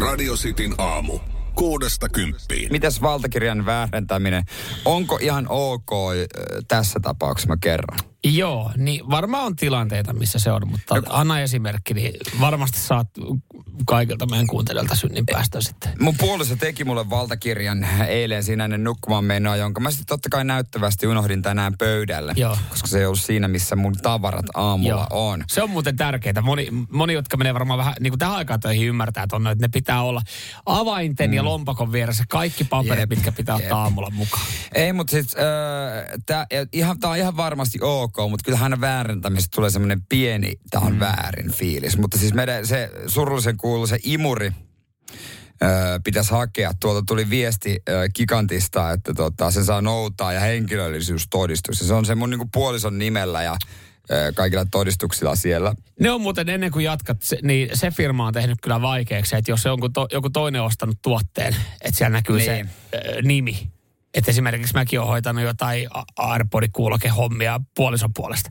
[0.00, 1.18] Radio Cityn aamu.
[1.54, 2.72] Kuudesta kymppiin.
[2.72, 4.42] Mitäs valtakirjan väärentäminen?
[4.84, 5.90] Onko ihan ok
[6.68, 8.09] tässä tapauksessa, mä kerron?
[8.24, 13.08] Joo, niin varmaan on tilanteita, missä se on, mutta no, anna esimerkki, niin varmasti saat
[13.86, 15.92] kaikilta meidän kuuntelijoilta synnin päästä sitten.
[16.00, 20.44] Mun puoliso teki mulle valtakirjan eilen siinä ennen nukkumaan menoa, jonka mä sitten totta kai
[20.44, 22.32] näyttävästi unohdin tänään pöydälle.
[22.36, 22.56] Joo.
[22.68, 25.28] Koska se ei ollut siinä, missä mun tavarat aamulla Joo.
[25.28, 25.44] on.
[25.48, 26.40] Se on muuten tärkeää.
[26.42, 29.68] Moni, moni jotka menee varmaan vähän, niin kuin tähän aikaan töihin ymmärtää tonne, että ne
[29.68, 30.22] pitää olla
[30.66, 31.34] avainten mm.
[31.34, 33.62] ja lompakon vieressä kaikki paperit, Jep, mitkä pitää jep.
[33.62, 34.46] ottaa aamulla mukaan.
[34.74, 35.42] Ei, mutta siis äh,
[36.26, 40.92] tää, ihan, tää on ihan varmasti ok, mutta kyllähän väärentämisestä tulee semmoinen pieni, tää on
[40.92, 41.00] mm.
[41.00, 41.98] väärin fiilis.
[41.98, 44.52] Mutta siis meidän se surullisen kuuluisa imuri,
[45.62, 46.72] Öö, pitäisi hakea.
[46.80, 51.80] Tuolta tuli viesti öö, Kikantista, että tota, se saa noutaa ja henkilöllisyystodistus.
[51.80, 53.56] Ja se on se mun niinku puolison nimellä ja
[54.10, 55.74] öö, kaikilla todistuksilla siellä.
[56.00, 59.50] Ne on muuten ennen kuin jatkat, se, niin se firma on tehnyt kyllä vaikeaksi, että
[59.50, 62.46] jos se on to, joku toinen ostanut tuotteen, että siellä näkyy niin.
[62.46, 62.64] se
[62.94, 63.70] ö, nimi.
[64.14, 68.50] Että esimerkiksi mäkin olen hoitanut jotain AirPod-kuulokehommia puolison puolesta.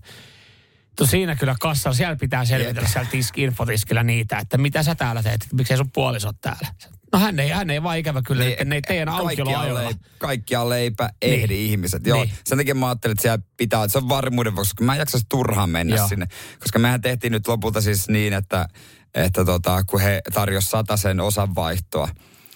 [0.95, 2.91] To siinä kyllä kassalla, siellä pitää selvitellä Jep.
[2.91, 6.67] siellä tisk, infotiskillä niitä, että mitä sä täällä teet, että miksei sun puoliso ole täällä.
[7.13, 9.83] No hän ei, hän ei vaan ikävä kyllä, niin, että ne ei teidän kaikkialla, aukioloajoilla.
[9.89, 11.71] leip, kaikkialla leipä, ehdi Niin.
[11.71, 12.07] ihmiset.
[12.07, 12.33] Joo, Niin.
[12.45, 14.99] sen takia mä ajattelin, että siellä pitää, että se on varmuuden vuoksi, koska mä en
[14.99, 16.07] jaksaisi turhaan mennä Joo.
[16.07, 16.27] sinne.
[16.59, 18.67] Koska mehän tehtiin nyt lopulta siis niin, että,
[19.13, 22.09] että tota, kun he tarjosivat sen osan vaihtoa,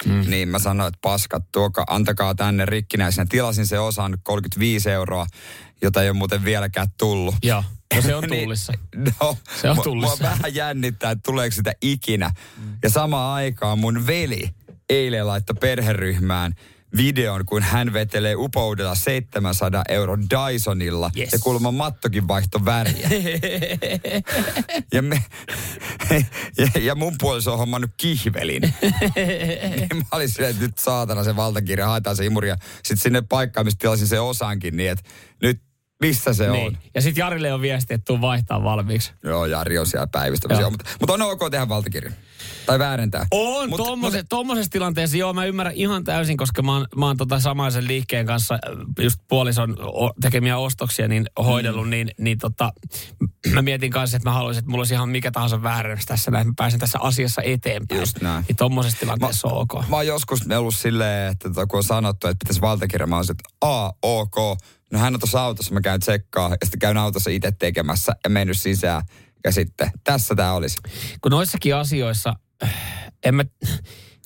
[0.05, 0.23] Mm.
[0.29, 3.25] Niin mä sanoin, että paskat, tuoka, antakaa tänne rikkinäisenä.
[3.29, 5.25] Tilasin se osan 35 euroa,
[5.81, 7.35] jota ei ole muuten vieläkään tullut.
[7.43, 7.63] Joo,
[7.95, 8.73] no se on Niin, tullissa.
[8.95, 10.23] No, Se on mua- tullissa.
[10.23, 12.31] Mua vähän jännittää, että tuleeko sitä ikinä.
[12.57, 12.77] Mm.
[12.83, 14.49] Ja samaan aikaan mun veli
[14.89, 16.53] eilen laittoi perheryhmään
[16.97, 21.11] videon, kun hän vetelee upoudella 700 euro Dysonilla.
[21.17, 21.33] Yes.
[21.33, 23.09] Ja kuulemma mattokin vaihto väriä.
[24.93, 25.23] ja, me,
[26.57, 28.61] ja, ja mun puoliso on hommannut kihvelin.
[29.79, 32.49] niin mä olin silleen, että nyt saatana se valtakirja, haetaan se imuri.
[32.73, 35.09] Sitten sinne paikkaan, mistä tilasin se osankin, niin että
[35.41, 35.61] nyt
[36.01, 36.57] missä se on.
[36.57, 36.77] Niin.
[36.95, 39.11] Ja sitten Jarille on viesti, että tuu vaihtaa valmiiksi.
[39.23, 40.61] Joo, Jari on siellä päivystämässä.
[40.61, 40.69] Joo.
[40.69, 42.11] Mutta, mutta on ok tehdä valtakirja.
[42.65, 43.25] Tai väärentää.
[43.31, 47.05] On, Mut- tommose, mut- tommosessa tilanteessa, joo, mä ymmärrän ihan täysin, koska mä oon, mä
[47.05, 48.59] oon tota samaisen liikkeen kanssa äh,
[49.03, 49.77] just puolison
[50.21, 51.89] tekemiä ostoksia niin hoidellut, mm.
[51.89, 52.73] niin, niin tota,
[53.53, 56.41] mä mietin kanssa, että mä haluaisin, että mulla olisi ihan mikä tahansa väärennys tässä, näin,
[56.41, 57.99] että mä pääsen tässä asiassa eteenpäin.
[57.99, 58.45] Just näin.
[58.47, 59.73] Niin tommosessa tilanteessa on ok.
[59.89, 63.25] Mä oon joskus ollut silleen, että tota, kun on sanottu, että pitäisi valtakirja, mä oon
[63.29, 64.35] että a, ok.
[64.91, 68.29] No hän on tuossa autossa, mä käyn tsekkaa ja sitten käyn autossa itse tekemässä ja
[68.29, 69.01] mennyt sisään.
[69.43, 70.77] Ja sitten tässä tää olisi.
[71.21, 72.33] kun noissakin asioissa,
[73.25, 73.43] en mä,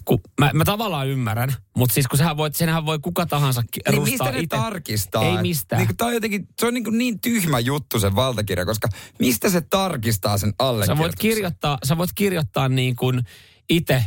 [0.06, 3.80] kun mä, mä tavallaan ymmärrän, mutta siis kun sehän voi, senhän voi kuka tahansa ki-
[3.88, 4.58] Niin rustaa mistä ne ite.
[4.58, 5.24] tarkistaa?
[5.24, 5.82] Ei mistään.
[5.86, 8.88] Niin, tää on jotenkin, se on niin, niin tyhmä juttu se valtakirja, koska
[9.20, 11.20] mistä se tarkistaa sen Sä voit allekirjoituksen?
[11.30, 13.22] kirjoittaa, sä voit kirjoittaa niin kuin
[13.70, 14.06] itse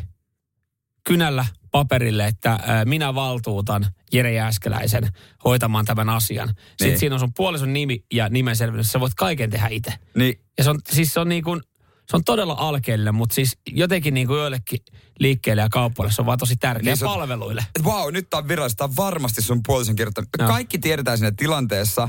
[1.05, 5.09] kynällä paperille, että ää, minä valtuutan Jere Jääskeläisen
[5.45, 6.49] hoitamaan tämän asian.
[6.49, 6.99] Sitten Niin.
[6.99, 8.93] siinä on sun puolison nimi ja nimen selvitys.
[8.93, 9.93] Sä voit kaiken tehdä itse.
[10.17, 11.61] Niin, Ja se on, siis se on niin kuin,
[12.11, 14.79] se on todella alkeellinen, mutta siis jotenkin niin kuin joillekin
[15.19, 17.65] liikkeelle ja kaupoille se on vaan tosi tärkeä Niin niin se palveluille.
[17.85, 20.29] vau, nyt tää on virallista, varmasti sun puolison kirjoittanut.
[20.39, 20.49] Joo.
[20.49, 22.09] Kaikki tiedetään siinä tilanteessa,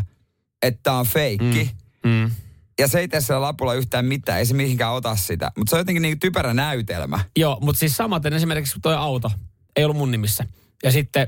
[0.62, 1.72] että tää on feikki.
[2.06, 2.32] Mm.
[2.80, 5.52] Ja se ei tee siellä lapulla yhtään mitään, ei se mihinkään ota sitä.
[5.58, 7.20] Mutta se on jotenkin niin typerä näytelmä.
[7.36, 9.32] Joo, mutta siis samaten esimerkiksi toi auto
[9.76, 10.46] ei ollut mun nimissä.
[10.84, 11.28] Ja sitten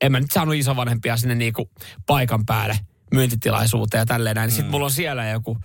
[0.00, 1.70] en mä nyt saanut isovanhempia sinne niinku
[2.06, 2.78] paikan päälle
[3.14, 4.50] myyntitilaisuuteen ja tälleen näin.
[4.50, 4.54] Mm.
[4.54, 5.58] Sitten mulla on siellä joku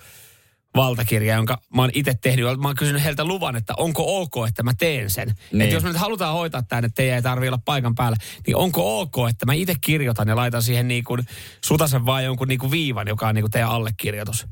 [0.76, 2.46] valtakirja, jonka mä oon itse tehnyt.
[2.60, 5.34] Mä oon kysynyt heiltä luvan, että onko ok, että mä teen sen.
[5.52, 5.62] Niin.
[5.62, 8.56] Että jos me nyt halutaan hoitaa tämän, että teidän ei tarvitse olla paikan päällä, niin
[8.56, 11.22] onko ok, että mä itse kirjoitan ja laitan siihen niin kuin
[11.66, 14.48] sutasen vaan jonkun niin kuin viivan, joka on niin kuin teidän allekirjoitus.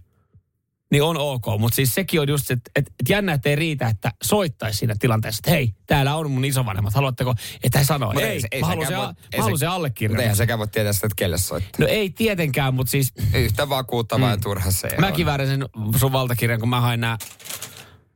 [0.94, 3.88] Niin on ok, mutta siis sekin on just, että et, et jännä, että ei riitä,
[3.88, 8.26] että soittaisi siinä tilanteessa, että hei, täällä on mun isovanhemmat, haluatteko, että he sanoo, ei,
[8.26, 10.22] ei se- ei mä haluan se, voi- a- ei mä haluan se- se Mutta allekirjoitus.
[10.22, 11.72] eihän sekään voi tietää sitä, että kelle soittaa.
[11.80, 14.32] No ei tietenkään, mutta siis Yhtä vakuuttavaa mm.
[14.32, 15.26] ja turha se mäkin on.
[15.26, 15.66] vääräsin
[16.00, 17.18] sun valtakirjan, kun mä hain nämä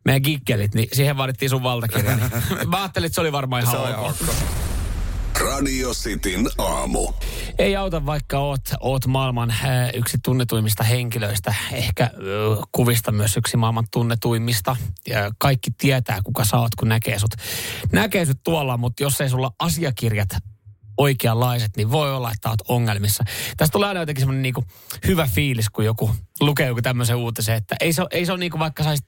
[0.05, 2.15] meidän gikkelit, niin siihen vaadittiin sun valtakirja.
[2.15, 2.31] Niin
[2.69, 4.67] mä ajattelin, että se oli varmaan ihan Se ok.
[5.39, 7.13] Radio Cityn aamu.
[7.57, 12.12] Ei auta, vaikka oot, oot maailman äh, yksi tunnetuimmista henkilöistä, ehkä äh,
[12.72, 14.75] kuvista myös yksi maailman tunnetuimmista.
[15.07, 17.31] Ja kaikki tietää, kuka sä oot, kun näkee sut.
[17.92, 20.30] Näkee sut tuolla, mutta jos ei sulla asiakirjat
[20.98, 23.24] oikeanlaiset, niin voi olla, että oot ongelmissa.
[23.57, 24.63] Tästä tulee aina jotenkin semmoinen niinku
[25.07, 28.60] hyvä fiilis, kun joku lukee joku tämmöisen uutisen, että ei se, ei se ole niinku
[28.60, 29.06] vaikka saisit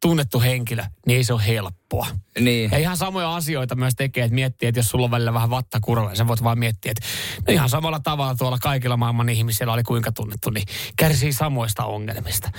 [0.00, 2.06] tunnettu henkilö, niin ei se ole helppoa.
[2.40, 2.70] Niin.
[2.70, 5.78] Ja ihan samoja asioita myös tekee, että miettii, että jos sulla on välillä vähän vatta
[5.80, 7.06] kuralla, niin sä voit vaan miettiä, että
[7.48, 10.66] no ihan samalla tavalla tuolla kaikilla maailman ihmisillä oli kuinka tunnettu, niin
[10.96, 12.50] kärsii samoista ongelmista.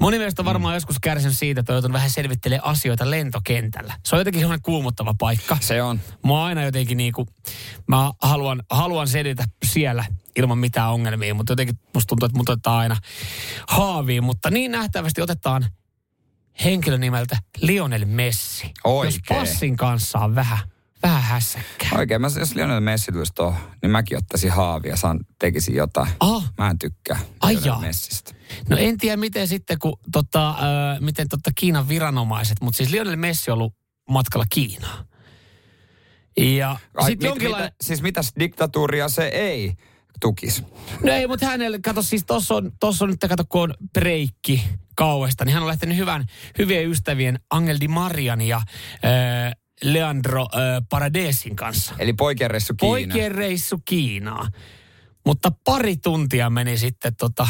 [0.00, 0.76] Moni meistä on varmaan mm.
[0.76, 3.94] joskus kärsinyt siitä, että on vähän selvittelee asioita lentokentällä.
[4.06, 5.56] Se on jotenkin sellainen kuumuttava paikka.
[5.60, 6.00] Se on.
[6.26, 7.28] Mä aina jotenkin niin kuin,
[7.86, 10.04] mä haluan, haluan selvitä siellä
[10.36, 12.96] ilman mitään ongelmia, mutta jotenkin musta tuntuu, että mut otetaan aina
[13.68, 14.24] haaviin.
[14.24, 15.66] Mutta niin nähtävästi otetaan
[16.64, 18.72] henkilö nimeltä Lionel Messi.
[18.84, 19.14] Oikein.
[19.14, 20.58] Jos passin kanssa on vähän,
[21.02, 21.88] vähän hässäkkää.
[21.98, 26.08] Oikein, mä, jos Lionel Messi tulisi tuohon, niin mäkin ottaisin haavia, saan, tekisin jotain.
[26.20, 26.52] Ah.
[26.58, 27.80] Mä en tykkää Ai Lionel.
[27.80, 28.32] Messistä.
[28.68, 30.56] No en tiedä miten sitten, kun tota, äh,
[31.00, 33.74] miten tota Kiinan viranomaiset, mutta siis Lionel Messi on ollut
[34.10, 35.06] matkalla Kiinaan.
[36.36, 37.66] Ja Ai, sitten mit, jonkinlainen...
[37.66, 39.74] mitä, siis mitäs diktatuuria se ei
[40.20, 40.64] tukisi?
[41.04, 44.64] No ei, mutta hänelle, kato siis tossa on, tossa on nyt, kato kun on breikki
[44.96, 46.24] kauesta, niin hän on lähtenyt hyvän,
[46.58, 49.52] hyvien ystävien Angel Di Marian ja äh,
[49.82, 51.94] Leandro äh, Paradesin kanssa.
[51.98, 52.90] Eli poikien reissu Kiina.
[52.90, 54.52] Poikien reissu Kiinaan.
[55.26, 57.48] Mutta pari tuntia meni sitten tota,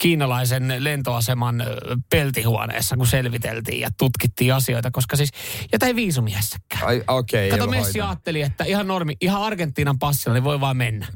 [0.00, 1.64] kiinalaisen lentoaseman
[2.10, 5.30] peltihuoneessa, kun selviteltiin ja tutkittiin asioita, koska siis
[5.72, 6.80] jotain viisumihässäkkää.
[6.82, 7.48] Ai, okei.
[7.48, 11.06] Okay, Kato, Messi ajatteli, että ihan normi, ihan Argentiinan passilla, niin voi vaan mennä.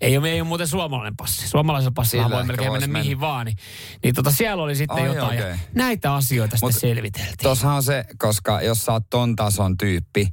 [0.00, 1.48] Ei ole, ei ole muuten suomalainen passi.
[1.48, 2.98] Suomalaisella passilla voi melkein mennä, mennä.
[2.98, 3.46] mihin vaan.
[3.46, 3.56] Niin,
[4.02, 5.38] niin tota, siellä oli sitten Ai, jotain.
[5.38, 5.56] Ja okei.
[5.74, 7.36] näitä asioita Mut sitten selviteltiin.
[7.42, 10.28] Tossahan on se, koska jos sä oot ton tason tyyppi,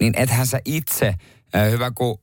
[0.00, 1.14] niin ethän sä itse,
[1.70, 2.20] hyvä kun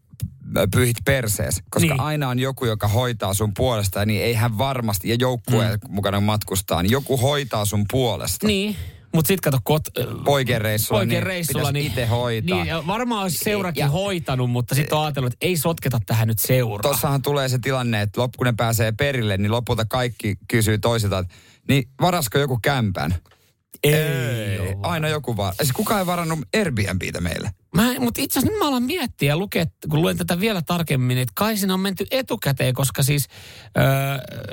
[0.71, 1.89] pyyhit persees, koska Niin.
[1.89, 2.01] niin.
[2.01, 5.79] aina on joku, joka hoitaa sun puolesta, niin ei hän varmasti, ja joukkue mm.
[5.93, 8.47] mukana matkustaa, niin joku hoitaa sun puolesta.
[8.47, 8.75] Niin,
[9.13, 9.83] mutta sitten kato, kot,
[10.25, 12.63] Poikien reissulla, Poikien niin reissulla, niin, itse hoitaa.
[12.63, 16.39] Niin, varmaan olisi seurakin Ja- hoitanut, mutta sitten on ajatellut, että ei sotketa tähän nyt
[16.39, 16.91] seuraa.
[16.91, 21.19] Tossahan tulee se tilanne, että loppu, kun ne pääsee perille, niin lopulta kaikki kysyy toisilta,
[21.19, 21.33] että
[21.67, 23.15] niin varasko joku kämpän?
[23.83, 24.79] Ei oo.
[24.83, 25.53] Aina joku vaan.
[25.55, 27.51] Siis kukaan ei varannut Airbnbtä meille.
[27.75, 31.17] Mä, mutta itse asiassa nyt mä alan miettiä ja lukea, kun luen tätä vielä tarkemmin,
[31.17, 33.27] että kai siinä on menty etukäteen, koska siis
[33.77, 33.83] öö,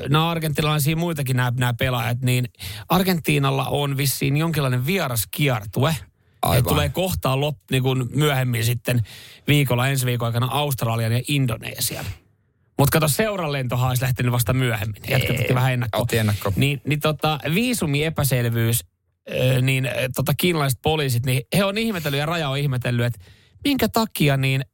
[0.08, 2.48] nämä argentinalaisia muitakin nämä, nämä pelaajat, niin
[2.88, 5.96] Argentiinalla on vissiin jonkinlainen vieras kiertue.
[6.42, 6.56] Aivan.
[6.56, 9.02] Ja tulee kohtaan lop, niin kuin myöhemmin sitten
[9.48, 12.04] viikolla ensi viikon aikana Australian ja Indonesian.
[12.78, 15.02] Mutta kato, seuran lentohan olisi lähtenyt vasta myöhemmin.
[15.08, 16.00] Jatkettiin vähän ennakkoa.
[16.00, 16.52] Otti ennakko.
[16.56, 18.84] Niin, niin tota, viisumi epäselvyys,
[19.62, 23.18] niin tota, kiinalaiset poliisit, niin he on ihmetellyt ja Raja on ihmetellyt, että
[23.64, 24.64] minkä takia niin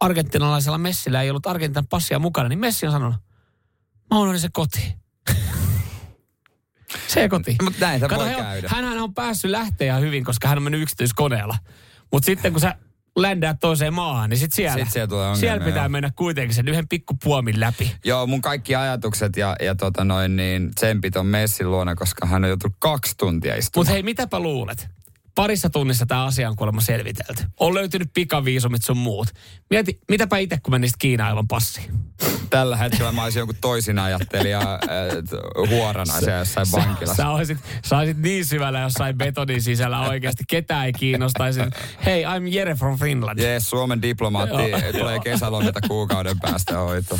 [0.00, 3.16] argentinalaisella Messillä ei ollut Argentinan passia mukana, niin Messi on sanonut,
[4.10, 4.94] mä unohdin se koti.
[7.08, 7.56] se koti.
[7.62, 8.68] Mutta näin Kato, voi käydä.
[8.70, 11.56] hänhän on päässyt lähteä hyvin, koska hän on mennyt yksityiskoneella.
[12.12, 12.74] Mutta sitten kun sä
[13.22, 15.88] ländäät toiseen maahan, niin sit siellä, Sit siellä tulee siellä pitää joo.
[15.88, 17.96] mennä kuitenkin sen yhden pikkupuomin läpi.
[18.04, 22.44] Joo, mun kaikki ajatukset ja, ja tota noin, niin tsempit on Messin luona, koska hän
[22.44, 23.82] on joutunut kaksi tuntia istumaan.
[23.86, 24.88] Mutta hei, mitäpä luulet?
[25.38, 27.42] Parissa tunnissa tämä asia on kuulemma selvitelty.
[27.60, 29.28] On löytynyt pikaviisumit sun muut.
[29.70, 31.92] Mieti, mitäpä itse, kun menisit Kiinaan ilman passia?
[32.50, 37.22] Tällä hetkellä mä olisin jonkun toisin ajattelija äh, huorana siellä jossain Sä, vankilassa.
[37.22, 40.44] sä, olisit, sä olisit niin syvällä jossain betonin sisällä oikeasti.
[40.48, 41.60] Ketään ei kiinnostaisi.
[42.04, 43.38] Hei, I'm Jere from Finland.
[43.38, 44.56] Jees, Suomen diplomaatti
[44.98, 47.18] tulee kesälomilta kuukauden päästä hoito.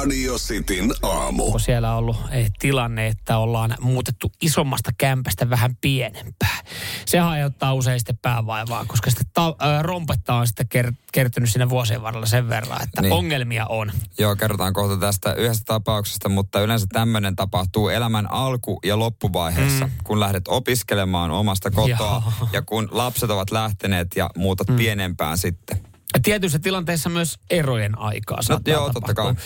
[0.00, 1.44] Radio Cityn aamu.
[1.44, 6.58] Onko siellä ollut eh, tilanne, että ollaan muutettu isommasta kämpästä vähän pienempää?
[7.06, 11.68] Se aiheuttaa usein sitten päävaivaa, koska sitten ta- äh, rompetta on sitten ker- kertynyt sinne
[11.68, 13.10] vuosien varrella sen verran, että niin.
[13.10, 13.18] Niin.
[13.18, 13.92] ongelmia on.
[14.18, 19.92] Joo, kerrotaan kohta tästä yhdestä tapauksesta, mutta yleensä tämmöinen tapahtuu elämän alku- ja loppuvaiheessa, mm.
[20.04, 22.48] kun lähdet opiskelemaan omasta kotoa Joo.
[22.52, 24.76] ja kun lapset ovat lähteneet ja muutat mm.
[24.76, 25.89] pienempään sitten.
[26.22, 29.34] Tietyissä tilanteissa myös erojen aikaa saattaa joo, totta tapahtua.
[29.34, 29.44] kai.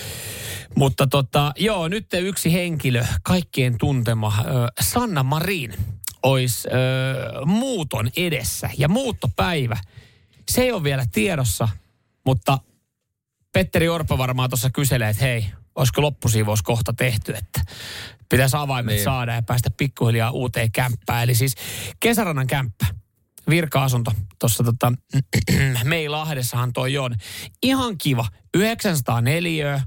[0.75, 4.33] Mutta tota, joo, nyt yksi henkilö, kaikkien tuntema,
[4.81, 5.75] Sanna Marin,
[6.23, 8.71] olisi ö, muuton edessä.
[8.79, 9.77] Ja muuttopäivä,
[10.51, 11.69] se ei ole vielä tiedossa,
[12.27, 12.59] mutta
[13.53, 17.61] Petteri Orpo varmaan tuossa kyselee, että hei, olisiko loppusiivous kohta tehty, että
[18.29, 18.95] pitäisi avaimet.
[18.95, 19.05] Niin.
[19.05, 21.23] saada ja päästä pikkuhiljaa uuteen kämppään.
[21.23, 21.55] Eli siis
[22.01, 22.87] kesärannan kämppä,
[23.51, 24.93] virka-asunto tuossa tota,
[25.85, 27.15] Meilahdessahan toi on.
[27.63, 29.83] Ihan kiva, 904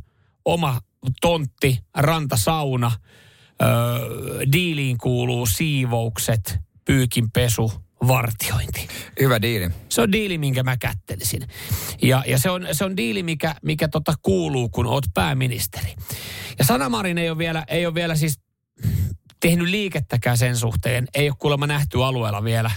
[0.45, 0.81] oma
[1.21, 2.91] tontti, rantasauna,
[3.61, 3.69] öö,
[4.51, 7.71] diiliin kuuluu siivoukset, pyykinpesu,
[8.07, 8.87] vartiointi.
[9.19, 9.69] Hyvä diili.
[9.89, 11.47] Se on diili, minkä mä kättelisin.
[12.01, 15.95] Ja, ja se, on, se on diili, mikä, mikä tota kuuluu, kun oot pääministeri.
[16.59, 18.39] Ja Sanna Marin ei ole vielä, ei ole vielä siis
[19.39, 21.07] tehnyt liikettäkään sen suhteen.
[21.13, 22.71] Ei ole kuulemma nähty alueella vielä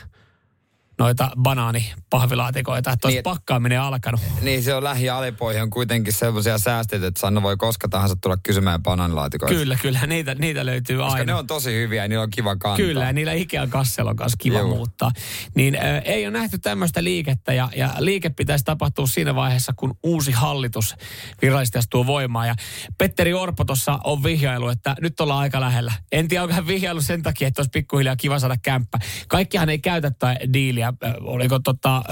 [1.00, 3.22] noita banaanipahvilaatikoita, että olisi Niin.
[3.22, 4.20] pakkaaminen alkanut.
[4.42, 8.82] Niin se on lähialipoihin on kuitenkin sellaisia säästeitä, että Sanna voi koska tahansa tulla kysymään
[8.82, 9.54] bananilaatikoita.
[9.54, 11.24] Kyllä, kyllä, niitä, niitä löytyy Koska aina.
[11.24, 12.76] ne on tosi hyviä ja niillä on kiva kantaa.
[12.76, 14.68] Kyllä, ja niillä Ikean kassella on kanssa kiva Joo.
[14.68, 15.10] muuttaa.
[15.54, 19.94] Niin äh, ei ole nähty tämmöistä liikettä, ja, ja liike pitäisi tapahtua siinä vaiheessa, kun
[20.02, 20.94] uusi hallitus
[21.42, 22.48] virallisesti astuu voimaan.
[22.48, 22.54] Ja
[22.98, 25.92] Petteri Orpo tuossa on vihjailu, että nyt ollaan aika lähellä.
[26.12, 28.98] En tiedä, onko hän vihjailu sen takia, että olisi pikkuhiljaa kiva saada kämppä.
[29.28, 30.89] Kaikkihan ei käytä tätä diiliä.
[31.20, 32.02] Oliko tota,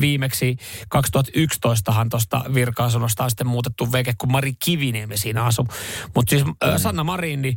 [0.00, 0.56] viimeksi
[0.94, 5.64] 2011han tuosta virka-asunnosta on sitten muutettu veke, kun Mari Kiviniemi siinä asui.
[6.14, 7.56] Mutta siis äh, Sanna Marin, niin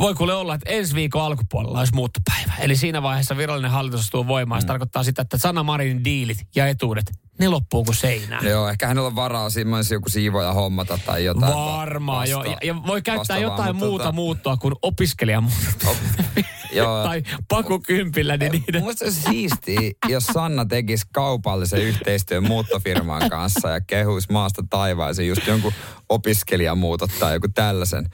[0.00, 2.52] voi kuule olla, että ensi viikon alkupuolella olisi muuttopäivä.
[2.58, 4.60] Eli siinä vaiheessa virallinen hallitus astuu voimaan.
[4.60, 8.46] Se tarkoittaa sitä, että Sanna Marinin diilit ja etuudet, ne loppuu kuin seinään.
[8.46, 11.54] Joo, ehkä hänellä on varaa olisi joku siivoja hommata tai jotain.
[11.54, 12.44] Varmaan, joo.
[12.44, 15.96] Ja, ja voi käyttää jotain muuta tota- muuttoa kuin opiskelijamuuttoa.
[16.72, 17.02] Joo.
[17.08, 18.82] tai pakukympillä, niin niiden...
[18.82, 25.46] Musta olisi siistiä, jos Sanna tekisi kaupallisen yhteistyön muuttofirman kanssa ja kehuisi maasta taivaaseen just
[25.46, 25.72] jonkun
[26.08, 28.06] opiskelijamuutot tai joku tällaisen.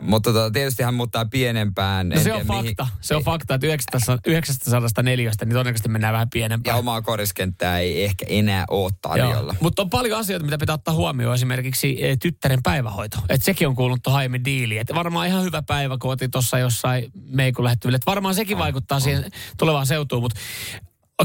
[0.00, 2.08] Mutta tota, tietysti hän muuttaa pienempään.
[2.08, 2.88] No se on mihin- fakta.
[3.00, 6.74] Se on fakta, että 900, 904, niin todennäköisesti mennään vähän pienempään.
[6.74, 9.54] Ja omaa koriskenttää ei ehkä enää ole tarjolla.
[9.60, 11.34] Mutta on paljon asioita, mitä pitää ottaa huomioon.
[11.34, 13.18] Esimerkiksi eh, tyttären päivähoito.
[13.28, 14.80] Et sekin on kuulunut tuohon aiemmin diiliin.
[14.80, 17.96] Et varmaan ihan hyvä päivä, kun otin tuossa jossain meikun lähettyville.
[17.96, 19.24] Et varmaan sekin vaikuttaa siihen
[19.58, 20.22] tulevaan seutuun.
[20.22, 20.40] Mutta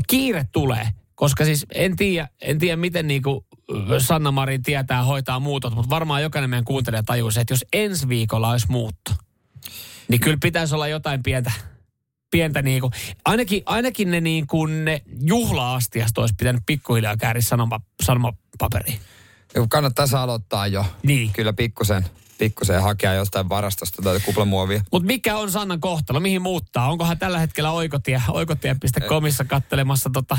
[0.08, 0.90] kiire tulee.
[1.16, 3.47] Koska siis en tiedä, en tiedä miten niinku
[3.98, 8.10] Sanna Marin tietää hoitaa muutot, mutta varmaan jokainen meidän kuuntelija tajuu se, että jos ensi
[8.10, 9.12] viikolla olisi muutto,
[10.08, 11.52] niin kyllä pitäisi olla jotain pientä,
[12.32, 12.92] pientä niinku,
[13.26, 19.00] ainakin, ainakin ne niinku ne juhla-astiasta olisi pitänyt pikkuhiljaa kääriä sanoma, sanomapaperiin.
[19.56, 20.86] Ja Kannattaisi aloittaa jo.
[21.04, 21.34] Niin.
[21.34, 22.06] Kyllä pikkusen,
[22.38, 24.82] pikkusen hakea jostain varastosta tai kuplamuovia.
[24.92, 26.20] Mutta mikä on Sannan kohtalo?
[26.20, 26.90] Mihin muuttaa?
[26.90, 30.38] Onkohan tällä hetkellä oikotie, oikotie.comissa kattelemassa tota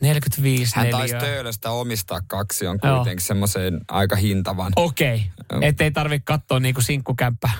[0.00, 4.72] 45 Hän taisi töölöstä omistaa kaksi on kuitenkin semmoisen aika hintavan.
[4.76, 5.68] Okei, okay.
[5.68, 7.50] ettei tarvitse katsoa niinku sinkkukämppä,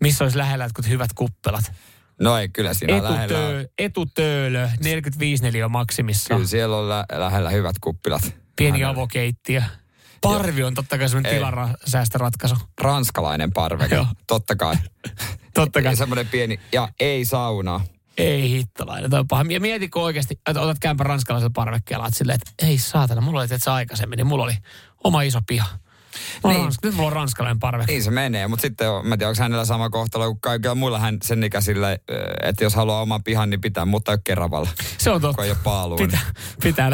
[0.00, 1.72] missä olisi lähellä jotkut hyvät kuppelat.
[2.20, 3.22] No ei, kyllä siinä on lähellä.
[3.24, 6.38] Etutö, etutöölö, 45 neliö maksimissaan.
[6.38, 8.34] Kyllä siellä on lä- lähellä hyvät kuppilat.
[8.56, 8.90] Pieni Hänellä.
[8.90, 9.62] avokeittiö.
[10.20, 12.56] Parvi on totta kai semmoinen tilarasäästöratkaisu.
[12.80, 14.06] Ranskalainen parveke, Joo.
[14.26, 14.76] totta kai.
[15.54, 15.96] Totta kai.
[15.96, 17.84] Semmoinen pieni, ja ei saunaa.
[18.18, 19.44] Ei hittalainen, toi on paha.
[19.50, 23.48] Ja mietitkö oikeasti, että otat kämpän ranskalaisella parvekkeella, että silleen, että ei saatana, mulla oli
[23.48, 24.56] tietysti aikaisemmin, niin mulla oli
[25.04, 25.66] oma iso piha.
[26.44, 26.62] Mä Niin.
[26.62, 26.72] niin.
[26.82, 27.92] Nyt mulla on ranskalainen parveke.
[27.92, 30.74] Niin se menee, mutta sitten on, mä en tiedä, onko hänellä sama kohtalo kuin kaikilla
[30.74, 31.92] muilla hän sen ikäisillä,
[32.42, 35.34] että jos haluaa oman pihan, niin pitää muuttaa Keravalla, Se on totta.
[35.36, 35.96] kun ei ole paalua.
[35.96, 36.20] Pitää,
[36.62, 36.90] pitää,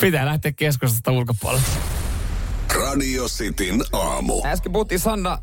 [0.00, 1.64] pitää lähteä keskustasta ulkopuolelle.
[2.94, 4.42] Radio Cityn aamu.
[4.44, 5.38] Äsken puhuttiin Sanna äh,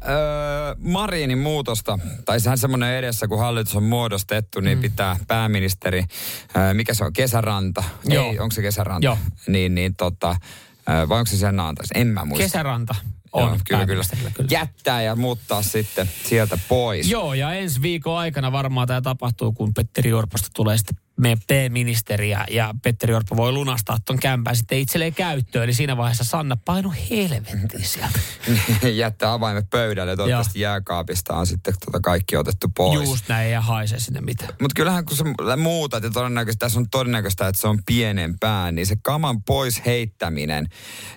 [0.77, 4.81] Marinin muutosta, tai sehän semmoinen edessä, kun hallitus on muodostettu, niin Mm.
[4.81, 7.83] pitää pääministeri, äh, mikä se on, Kesäranta?
[8.05, 8.25] Joo.
[8.31, 9.05] Ei, onko se Kesäranta?
[9.05, 9.17] Joo.
[9.47, 11.89] Niin, niin tota, äh, vai onko se sen antais?
[11.95, 12.43] En mä muista.
[12.43, 12.95] Kesäranta
[13.35, 13.77] Joo, on kyllä, kyllä.
[13.79, 14.47] pääministerillä, kyllä.
[14.51, 17.09] Jättää ja muuttaa sitten sieltä pois.
[17.09, 22.29] Joo, ja ensi viikon aikana varmaan tämä tapahtuu, kun Petteri Orposta tulee sitten meidän P-ministeri
[22.29, 25.63] ja, ja Petteri Orpo voi lunastaa ton kämpän sitten itselleen käyttöön.
[25.63, 28.19] Eli siinä vaiheessa Sanna painu helvettiin sieltä.
[28.93, 33.09] Jättää avaimet pöydälle ja toivottavasti jääkaapista on sitten tota kaikki otettu pois.
[33.09, 34.53] Just näin, ja haise sinne mitään.
[34.61, 35.23] Mutta kyllähän kun sä
[35.57, 40.67] muutat ja todennäköisesti tässä on todennäköistä, että se on pienempään, niin se kaman pois heittäminen,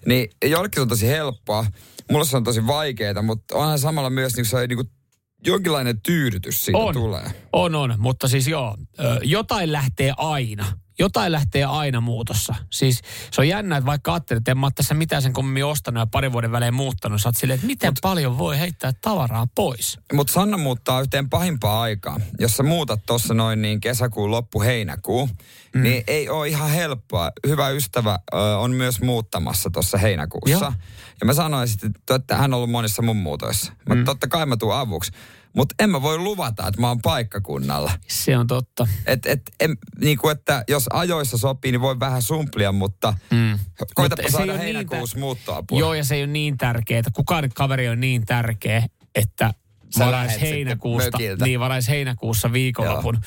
[0.07, 1.67] niin jollekin se on tosi helppoa.
[2.11, 4.91] Mulla se on tosi vaikeaa, mutta onhan samalla myös niin se niin
[5.47, 6.95] jonkinlainen tyydytys siitä On.
[6.95, 7.31] tulee.
[7.53, 8.77] On, on, mutta siis joo,
[9.23, 10.67] jotain lähtee aina.
[10.99, 12.55] Jotain lähtee aina muutossa.
[12.71, 15.65] Siis se on jännä, että vaikka ajattelet, että en mä ole tässä mitään sen kummemmin
[15.65, 18.93] ostanut ja parin vuoden välein muuttanut, sä oot silleen, että miten Mut, paljon voi heittää
[19.01, 19.99] tavaraa pois.
[20.13, 22.21] Mutta Sanna muuttaa yhteen pahimpaa aikaa.
[22.39, 25.29] Jos sä muutat tuossa noin niin kesäkuun loppu heinäkuu,
[25.75, 25.83] mm.
[25.83, 27.31] niin ei ole ihan helppoa.
[27.47, 30.65] Hyvä ystävä ö, on myös muuttamassa tuossa heinäkuussa.
[30.65, 30.73] Joo.
[31.21, 33.73] Ja mä sanoin sitten, että hän on ollut monissa mun muutoissa.
[33.79, 34.05] Mutta mm.
[34.05, 35.13] totta kai mä tuun avuksi.
[35.57, 37.93] Mutta en mä voi luvata, että mä oon paikkakunnalla.
[38.09, 38.89] Se on totta.
[39.07, 43.59] Et, et, en, niin kuin, että jos ajoissa sopii, niin voi vähän sumplia, mutta mm.
[43.95, 45.81] koitapa ei saada niin heinäkuussa tä- muuttoapua.
[45.81, 47.03] Joo, ja se ei ole niin tärkeää.
[47.13, 49.55] Kukaan kaveri on niin tärkeä, että
[49.99, 53.21] Sä varais lähet sitten heinäkuusta, niin varais heinäkuussa viikonlopun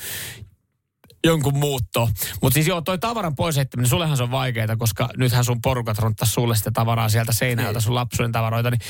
[1.24, 2.08] jonkun muutto.
[2.42, 5.98] Mutta siis joo, toi tavaran pois heittäminen, sullehan se on vaikeaa, koska nythän sun porukat
[5.98, 7.82] ronttaa sulle sitä tavaraa sieltä seinältä, Niin.
[7.82, 8.80] sun lapsuuden tavaroita, niin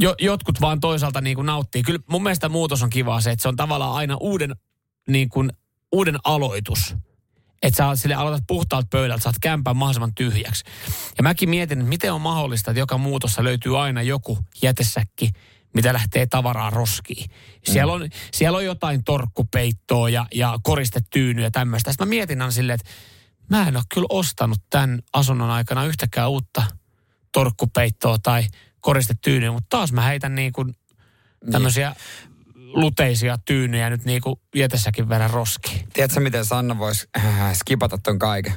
[0.00, 1.82] jo, jotkut vaan toisaalta niin kuin nauttii.
[1.82, 4.56] Kyllä mun mielestä muutos on kiva se, että se on tavallaan aina uuden,
[5.08, 5.52] niin kuin,
[5.92, 6.96] uuden aloitus.
[7.62, 10.64] Että sä sille aloitat puhtaalta pöydältä, saat kämpän mahdollisimman tyhjäksi.
[11.16, 15.30] Ja mäkin mietin, että miten on mahdollista, että joka muutossa löytyy aina joku jätesäkki,
[15.74, 17.30] mitä lähtee tavaraa roskiin.
[17.64, 21.92] Siellä on, siellä on jotain torkkupeittoa ja, ja koristetyynyä ja tämmöistä.
[21.92, 22.90] Sitten mä mietin aina silleen, että
[23.50, 26.62] mä en ole kyllä ostanut tämän asunnon aikana yhtäkään uutta
[27.32, 28.44] torkkupeittoa tai
[28.80, 30.74] koristetyynyä, mutta taas mä heitän niin kuin
[31.52, 31.94] tämmöisiä
[32.54, 35.88] luteisia tyynyjä nyt niin kuin jätessäkin verran roskiin.
[35.92, 38.52] Tiedätkö, miten Sanna voisi äh, skipata ton kaiken?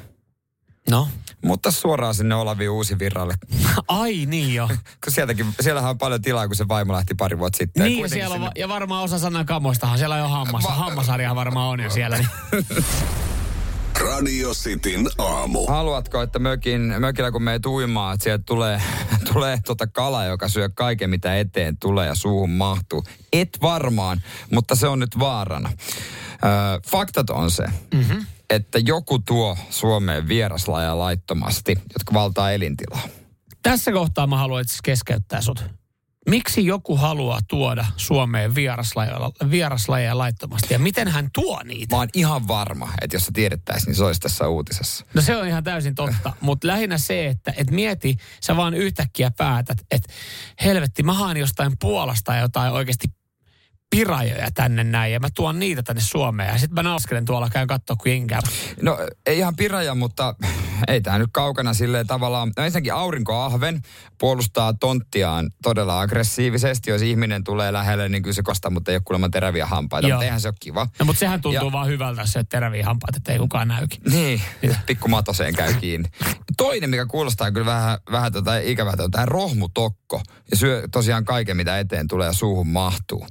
[0.90, 1.08] No,
[1.44, 3.34] Mutta suoraan sinne Olavi Uusivirralle.
[3.88, 4.68] ai niin jo.
[5.04, 7.84] Kun sieltäkin, siellähän on paljon tilaa, kun se vaimo lähti pari vuotta sitten.
[7.84, 10.64] Niin, ja, siellä on, sinne- ja varmaan osa sanan kamoistahan, siellä on jo hammas.
[10.64, 12.16] Va- Hammasarja varmaan on jo siellä.
[12.18, 12.28] Niin.
[14.00, 15.66] Radio Cityn aamu.
[15.66, 18.82] Haluatko, että mökin, mökillä kun meet uimaan, että sieltä tulee,
[19.34, 23.04] tulee tota kala, joka syö kaiken, mitä eteen tulee ja suuhun mahtuu?
[23.32, 24.22] Et varmaan,
[24.52, 25.72] mutta se on nyt vaarana.
[26.44, 26.50] Öö,
[26.90, 27.64] faktat on se,
[27.94, 28.26] mm-hmm.
[28.50, 33.02] että joku tuo Suomeen vieraslajeja laittomasti, jotka valtaa elintilaa.
[33.62, 35.64] Tässä kohtaa mä haluan itse keskeyttää sut.
[36.28, 39.18] Miksi joku haluaa tuoda Suomeen vieraslajeja,
[39.50, 41.96] vieraslajeja laittomasti ja miten hän tuo niitä?
[41.96, 45.06] Mä oon ihan varma, että jos se tiedettäisiin, niin se olisi tässä uutisessa.
[45.14, 49.30] No se on ihan täysin totta, mutta lähinnä se, että et mieti, sä vaan yhtäkkiä
[49.30, 50.12] päätät, että
[50.64, 53.08] helvetti, mä haan jostain Puolasta jotain oikeasti
[53.94, 57.66] pirajoja tänne näin ja mä tuon niitä tänne Suomeen ja sitten mä naskelen tuolla, käyn
[57.68, 58.34] katsoa kuin jengi.
[58.82, 60.34] No ei ihan piraja, mutta
[60.88, 62.52] ei tämä nyt kaukana silleen tavallaan.
[62.56, 63.80] No ensinnäkin aurinkoahven
[64.18, 66.90] puolustaa tonttiaan todella aggressiivisesti.
[66.90, 70.08] Jos ihminen tulee lähelle, niin kyllä se kostaa, mutta ei ole kuulemma teräviä hampaita.
[70.08, 70.16] Joo.
[70.16, 70.86] Mutta eihän se ole kiva.
[70.98, 74.00] No mutta sehän tuntuu Ja- vaan hyvältä, se teräviä hampaat, että ei kukaan näykin.
[74.10, 74.40] Niin,
[74.86, 76.08] pikku matoseen käy kiinni.
[76.56, 80.22] Toinen, mikä kuulostaa kyllä vähän, vähän tota ikävältä, on tämä rohmutokko.
[80.50, 83.26] Ja syö tosiaan kaiken, mitä eteen tulee ja suuhun mahtuu.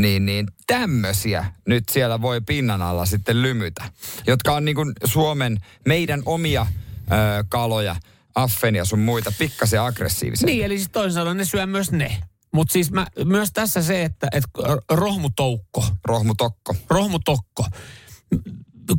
[0.00, 3.84] Niin, niin tämmöisiä nyt siellä voi pinnan alla sitten lymytä,
[4.26, 6.66] jotka on niin kuin Suomen, meidän omia
[7.12, 7.96] ö, kaloja,
[8.34, 10.46] affenia sun muita, pikkasen aggressiivisia.
[10.46, 12.22] Niin, eli siis toisin sanoen ne syö myös ne.
[12.54, 14.44] Mutta siis mä, myös tässä se, että et
[14.90, 16.76] rohmutoukko, Rohmutokko.
[16.90, 17.66] rohmutokko.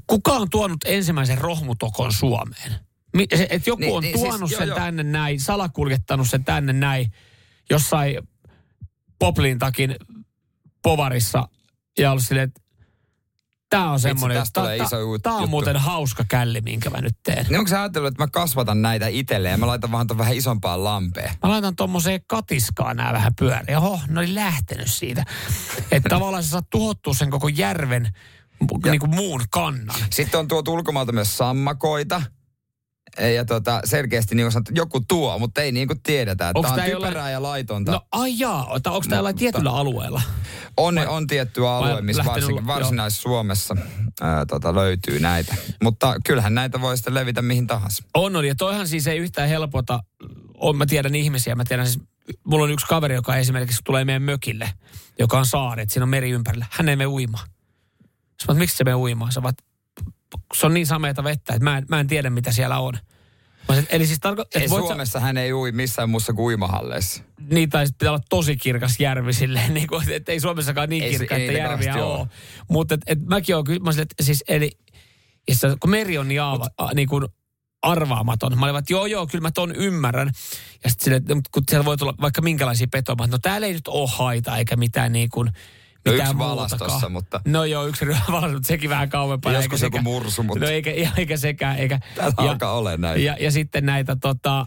[0.08, 2.72] Kuka on tuonut ensimmäisen rohmutokon Suomeen?
[3.36, 4.77] Se- Et joku Niin, on niin, siis, tuonut joo, sen joo.
[4.77, 7.12] tänne näin, salakuljettanut sen tänne näin,
[7.70, 8.17] jossain
[9.20, 9.96] Poplin takin
[10.84, 11.48] povarissa
[12.00, 12.62] ja ollut silleen, että
[13.70, 17.46] tämä on semmoinen, tästä iso tämä on muuten hauska källi, minkä mä nyt teen.
[17.50, 20.36] Niin onko sä ajatellut, että mä kasvatan näitä itselleen ja mä laitan vaan ton vähän
[20.36, 21.32] isompaan lampeen?
[21.44, 23.80] Mä laitan tommoseen katiskaan nämä vähän pyöriä.
[23.80, 25.26] Oho, ne oli lähtenyt siitä.
[25.92, 28.10] Että tavallaan sä saat tuhottua sen koko järven
[28.86, 29.96] Ja- niin kuin muun kannan.
[30.10, 32.22] Sitten on tuotu ulkomailta myös sammakoita.
[33.36, 36.50] Ja tota, selkeästi niin sanottu, joku tuo, mutta ei niin kuin tiedetä.
[36.50, 37.92] Että tämä on typerää jollain- ja laitonta.
[37.92, 40.22] No ai jaa, onko tämä No, jollain tietyllä alueella?
[40.77, 42.68] on, vai- on tietty alue, missä joo.
[42.68, 43.75] varsinais-Suomessa
[44.22, 45.55] ää, tota, löytyy näitä.
[45.83, 48.03] Mutta kyllähän näitä voi sitten levitä mihin tahansa.
[48.14, 48.46] On, on.
[48.46, 50.00] Ja toihan siis ei yhtään helpota.
[50.57, 51.55] On, mä tiedän ihmisiä.
[51.55, 52.00] Mä tiedän siis,
[52.44, 54.74] mulla on yksi kaveri, joka esimerkiksi tulee meidän mökille,
[55.20, 56.66] joka on saari, että siinä on meri ympärillä.
[56.72, 57.48] Hän ei mene uimaan.
[58.48, 59.31] Sä miksi se menee uimaan?
[59.31, 59.55] Sä vaat,
[60.53, 62.94] se on niin sameita vettä, että mä en, mä en tiedä, mitä siellä on.
[63.89, 67.24] Eli siis tarko- Ei että voit sä- Suomessa hän ei ui missään muussa kuin uimahalleissa.
[67.50, 71.03] niin, tai sit pitää olla tosi kirkas järvi silleen, niin kuin, että ei Suomessakaan niin
[71.03, 72.27] Ei kirkkaita ei ne järviä ole.
[72.70, 74.72] Mutta et, et mäkin olen kyllä, mä että siis, eli,
[75.50, 77.25] ja kun meri on niin, aava, a, niin kuin
[77.81, 78.59] arvaamaton.
[78.59, 80.31] Mä olin, että joo, joo, kyllä mä ton ymmärrän.
[80.83, 83.74] Ja sitten että kun siellä voi tulla vaikka minkälaisia petoja, mä että no täällä ei
[83.74, 85.51] nyt ole haita eikä mitään niin kuin,
[86.05, 86.92] No yksi valas muutakaan.
[86.92, 89.55] tossa, mutta- No joo, yksi valas, mutta sekin vähän kauempana.
[89.55, 92.00] Joskus eikä joku sekä- mursu, mutta- No eikä, eikä sekään, eikä.
[92.16, 93.20] Täällä alkaa olemaan näitä.
[93.20, 94.66] Ja, ja sitten näitä, tota, äh,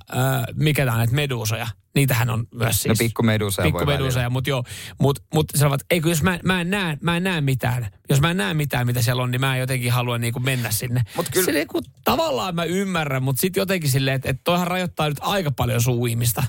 [0.55, 1.67] mikä tää on, näitä meduusoja.
[1.95, 2.99] Niitähän on myös siis.
[2.99, 4.65] No pikkumeduseja voi Pikkumeduseja, mutta joo.
[5.01, 7.87] Mutta mut sanovat, ei kun jos mä, mä, en näe, mä en näe mitään.
[8.11, 10.71] Jos mä en näe mitään, mitä siellä on, niin mä en jotenkin halua niinku mennä
[10.71, 11.03] sinne.
[11.17, 15.09] Mut kyllä- Silleen, kun tavallaan mä ymmärrän, mutta sitten jotenkin silleen, että et toihan rajoittaa
[15.09, 16.45] nyt aika paljon sun uimista.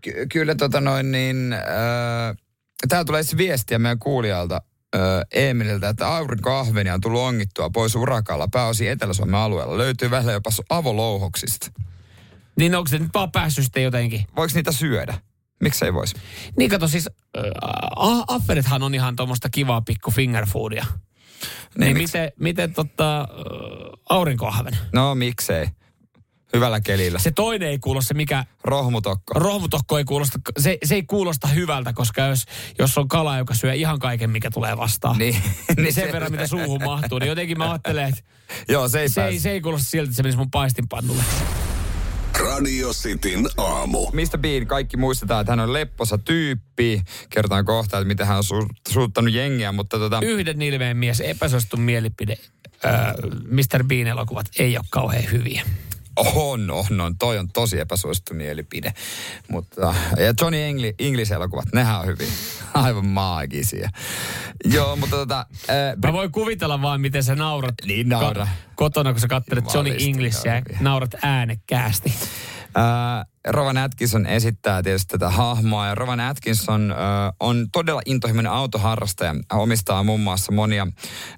[0.00, 2.36] Ky- kyllä tota noin niin, äh,
[2.88, 4.62] täällä tulee siis viestiä meidän kuulijalta
[4.96, 5.00] äh,
[5.32, 9.78] Emililtä, että aurinkoahvenia on tullut ongittua pois urakalla pääosin Etelä-Suomen alueella.
[9.78, 11.70] Löytyy välillä jopa avolouhoksista.
[12.56, 14.26] Niin onko se nyt vaan päässyt sitten jotenkin?
[14.36, 15.18] Voiko niitä syödä?
[15.60, 16.16] Miksi ei voisi?
[16.56, 17.44] Niin kato siis, äh,
[18.28, 20.84] affenethan on ihan tuommoista kivaa pikku fingerfoodia.
[20.84, 21.00] Niin,
[21.78, 22.18] niin miksi?
[22.18, 23.26] miten, miten tota, äh,
[24.08, 24.78] aurinkoahven?
[24.92, 25.68] No miksei.
[26.54, 27.18] Hyvällä kelillä.
[27.18, 29.34] Se toinen ei kuulosta, se mikä Rohmutokko.
[29.34, 32.44] rohmutokko ei kuulosta, se, se ei kuulosta hyvältä, koska jos,
[32.78, 35.36] jos on kala, joka syö ihan kaiken, mikä tulee vastaan, Niin,
[35.76, 38.22] niin sen verran, mitä suuhun mahtuu, niin jotenkin mä ajattelen, että
[38.72, 41.22] Joo, se ei se ei, se ei kuulosta siltä, että se menisi mun paistinpannulle.
[42.40, 44.10] Radio Cityn aamu.
[44.12, 47.02] Mistä Bean kaikki muistetaan, että hän on lepposa tyyppi.
[47.30, 50.20] Kertaan kohta, että miten hän on su- suuttanut jengiä, mutta tota...
[50.22, 52.36] Yhden nilveen mies, epäsuosittu mielipide.
[52.84, 52.92] Öö,
[53.50, 53.84] Mr.
[53.84, 55.62] Bean-elokuvat ei ole kauhean hyviä.
[56.34, 57.18] On, on, on.
[57.18, 58.92] Toi on tosi epäsuosittu mielipide.
[59.48, 62.28] Mutta, ja Johnny Engli, English-elokuvat, nehän on hyvin
[62.74, 63.90] aivan maagisia.
[64.64, 65.46] Joo, mutta tota...
[65.70, 65.76] Äh,
[66.06, 68.44] Mä voin kuvitella vaan, miten sä naurat niin naura.
[68.44, 72.14] Ka- kotona, kun sä katselet Johnny Englishia ja naurat äänekkäästi.
[72.76, 76.96] Äh, Rovan Atkinson esittää tietysti tätä hahmoa ja Rovan Atkinson äh,
[77.40, 79.34] on todella intohimoinen autoharrastaja.
[79.50, 80.86] Hän omistaa muun muassa monia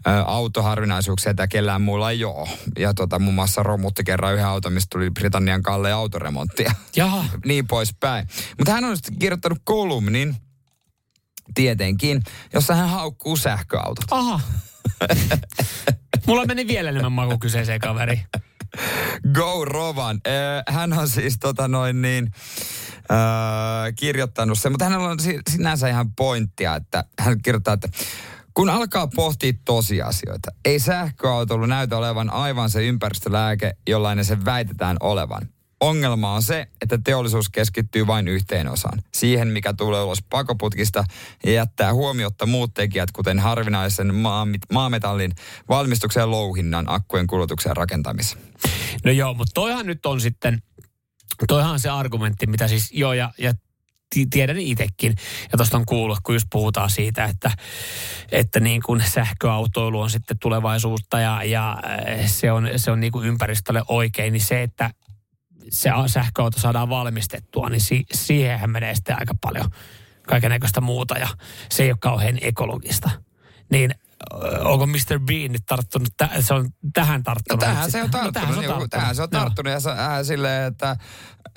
[0.06, 2.48] äh, autoharvinaisuuksia, että kellään muulla ei ole.
[2.78, 6.64] Ja tota, muun muassa romutti kerran yhden auton, mistä tuli Britannian kallein autoremontti
[6.96, 7.24] Jaha.
[7.46, 8.28] niin poispäin.
[8.58, 10.36] Mutta hän on sitten kirjoittanut kolumnin,
[11.54, 12.22] tietenkin,
[12.54, 14.04] jossa hän haukkuu sähköautot.
[14.10, 14.40] Aha.
[16.26, 18.22] Mulla meni vielä enemmän maku kyseiseen kaveri.
[19.34, 20.20] Go Rovan.
[20.68, 22.30] Hän on siis tota noin niin,
[23.10, 25.18] äh, kirjoittanut sen, mutta hänellä on
[25.50, 27.88] sinänsä ihan pointtia, että hän kirjoittaa, että
[28.54, 35.48] kun alkaa pohtia tosiasioita, ei sähköautoilu näytä olevan aivan se ympäristölääke, jollainen se väitetään olevan.
[35.80, 39.02] Ongelma on se, että teollisuus keskittyy vain yhteen osaan.
[39.14, 41.04] Siihen, mikä tulee ulos pakoputkista
[41.44, 44.14] ja jättää huomiotta muut tekijät, kuten harvinaisen
[44.72, 45.32] maametallin
[45.68, 48.38] valmistuksen louhinnan, akkujen kulutuksen rakentamisen.
[49.04, 50.62] No joo, mutta toihan nyt on sitten,
[51.48, 53.54] toihan on se argumentti, mitä siis joo ja, ja
[54.30, 55.14] tiedän itsekin.
[55.52, 57.50] Ja tuosta on kuullut, kun just puhutaan siitä, että,
[58.32, 61.82] että niin kuin sähköautoilu on sitten tulevaisuutta ja, ja
[62.26, 64.90] se on, se on niin kuin ympäristölle oikein, niin se, että
[65.70, 69.70] se sähköauto saadaan valmistettua, niin si- siihenhän menee sitten aika paljon
[70.26, 71.28] kaikenlaista muuta ja
[71.70, 73.10] se ei ole kauhean ekologista.
[73.70, 73.94] Niin
[74.64, 75.20] onko Mr.
[75.26, 77.60] Bean nyt tarttunut, tä, se on tähän tarttunut?
[77.60, 78.34] No, tähän se on tarttunut.
[78.34, 78.90] No, tähän, se on tarttunut.
[78.90, 79.72] tähän se on tarttunut.
[79.72, 80.96] Ja se, äh, silleen, että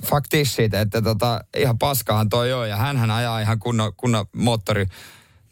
[0.06, 2.69] fuck this shit, että tota, ihan paskahan toi on.
[2.69, 4.86] Ja hän ajaa ihan kunnon, kunnon moottori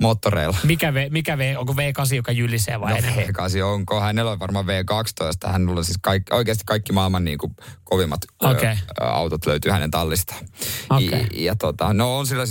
[0.02, 0.58] moottoreilla.
[0.64, 3.24] Mikä, v, mikä v, onko V8, joka jylisee vai no, enemmän?
[3.24, 4.02] V8 onko.
[4.02, 5.52] Hänellä on varmaan V12.
[5.52, 8.78] Hän on siis kaikki, oikeasti kaikki maailman niin kuin, kovimmat okay.
[9.02, 10.46] ö, autot löytyy hänen tallistaan.
[10.90, 11.04] Okay.
[11.04, 12.44] Ja, ja tota, no on sillä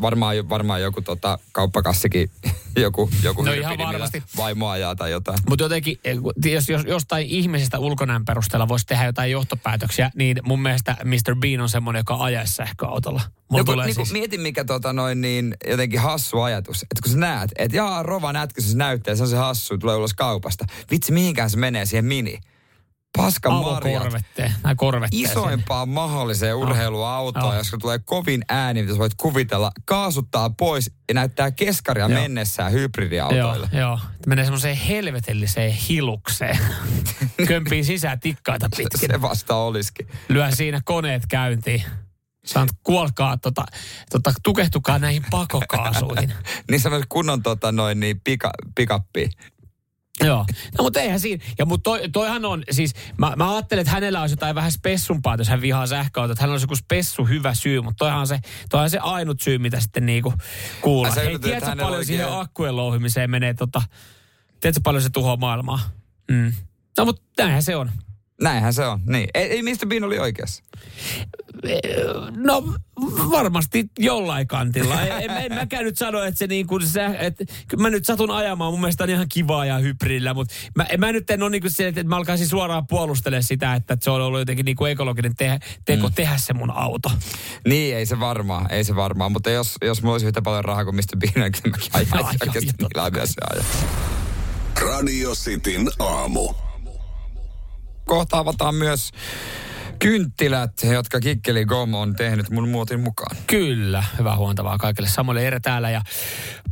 [0.00, 2.30] varmaan, varmaan joku tota, kauppakassikin,
[2.76, 4.22] joku, joku no ihan varmasti.
[4.36, 5.38] vaimo ajaa tai jotain.
[5.48, 6.18] Mutta jotenkin, eh,
[6.52, 11.36] jos, jos jostain ihmisestä ulkonäön perusteella voisi tehdä jotain johtopäätöksiä, niin mun mielestä Mr.
[11.36, 13.20] Bean on semmoinen, joka ajaisi sähköautolla.
[13.52, 14.12] no, tulee niin siis...
[14.12, 16.82] Mieti mikä tota noin niin, jotenkin hassu ajatus.
[16.82, 19.96] Että kun sä näet, että jaa, Rova nätkö se näyttää, se on se hassu, tulee
[19.96, 20.64] ulos kaupasta.
[20.90, 22.38] Vitsi, mihinkään se menee siihen mini
[23.16, 24.12] paskan marjat.
[25.12, 32.08] Isoimpaa mahdolliseen urheiluautoon, jos tulee kovin ääni, mitä voit kuvitella, kaasuttaa pois ja näyttää keskaria
[32.08, 32.20] joo.
[32.20, 33.68] mennessään hybridiautoille.
[33.72, 33.98] Joo, joo.
[34.26, 36.58] Menee semmoiseen helvetelliseen hilukseen.
[37.48, 39.10] Kömpii sisään tikkaita pitkin.
[39.10, 40.08] Se vasta olisikin.
[40.28, 41.84] Lyö siinä koneet käyntiin.
[42.48, 43.64] Saat kuolkaa, tota,
[44.10, 46.32] tota, tukehtukaa näihin pakokaasuihin.
[46.70, 49.30] niin semmoinen kunnon tota, noin, niin pika, pikappi.
[50.24, 50.46] Joo,
[50.78, 51.44] no mutta eihän siinä.
[51.58, 55.34] Ja mutta toi, toihan on, siis mä, mä ajattelen, että hänellä olisi jotain vähän spessumpaa,
[55.38, 58.38] jos hän vihaa sähköautoa, että hänellä olisi joku spessu hyvä syy, mutta toihan on se,
[58.70, 60.34] toihan se ainut syy, mitä sitten niinku
[60.80, 61.14] kuullaan.
[61.14, 62.06] Hei, tiedätkö paljon oikein...
[62.06, 63.82] siihen akkujen louhimiseen menee tota,
[64.60, 65.80] tiedätkö paljon se tuhoaa maailmaa?
[66.30, 66.52] Mm.
[66.98, 67.90] No mutta näinhän se on.
[68.40, 69.28] Näinhän se on, niin.
[69.34, 70.62] Ei, ei mistä Bean oli oikeassa?
[72.36, 72.74] No
[73.30, 75.02] varmasti jollain kantilla.
[75.02, 77.44] En, en mäkään nyt sano, että se niin kuin se, että
[77.76, 81.30] mä nyt satun ajamaan, mun mielestä on ihan kivaa ja hybridillä, mutta mä, mä nyt
[81.30, 84.40] en ole niin kuin se, että mä alkaisin suoraan puolustelemaan sitä, että se on ollut
[84.40, 86.14] jotenkin niin kuin ekologinen te, teko mm.
[86.14, 87.10] tehdä se mun auto.
[87.66, 90.84] Niin, ei se varmaan, ei se varmaan, mutta jos, jos mulla olisi yhtä paljon rahaa
[90.84, 93.64] kuin mistä Bean, niin mäkin ajaisin oikeasti niillä se ajaa.
[94.80, 96.67] Radio Cityn aamu
[98.08, 99.10] kohta avataan myös
[99.98, 103.36] kynttilät, jotka Kikkeli Gom on tehnyt mun muotin mukaan.
[103.46, 105.08] Kyllä, hyvää huontavaa kaikille.
[105.08, 106.02] Samoille Ere täällä ja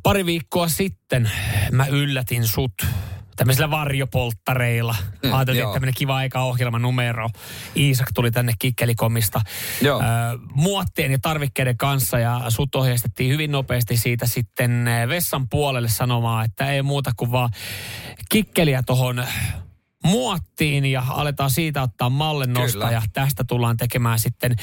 [0.03, 1.31] pari viikkoa sitten
[1.73, 2.73] mä yllätin sut
[3.37, 4.97] tämmöisillä varjopolttareilla.
[5.23, 6.41] Mm, Ajateltiin, että tämmöinen kiva aika
[6.79, 7.31] numero.
[7.77, 9.41] Iisak tuli tänne Kikkelikomista
[9.83, 10.03] joo.
[10.55, 16.71] muottien ja tarvikkeiden kanssa ja sut ohjeistettiin hyvin nopeasti siitä sitten vessan puolelle sanomaan, että
[16.71, 17.51] ei muuta kuin vaan
[18.29, 19.25] kikkeliä tohon
[20.07, 24.57] muottiin ja aletaan siitä ottaa mallennosta ja tästä tullaan tekemään sitten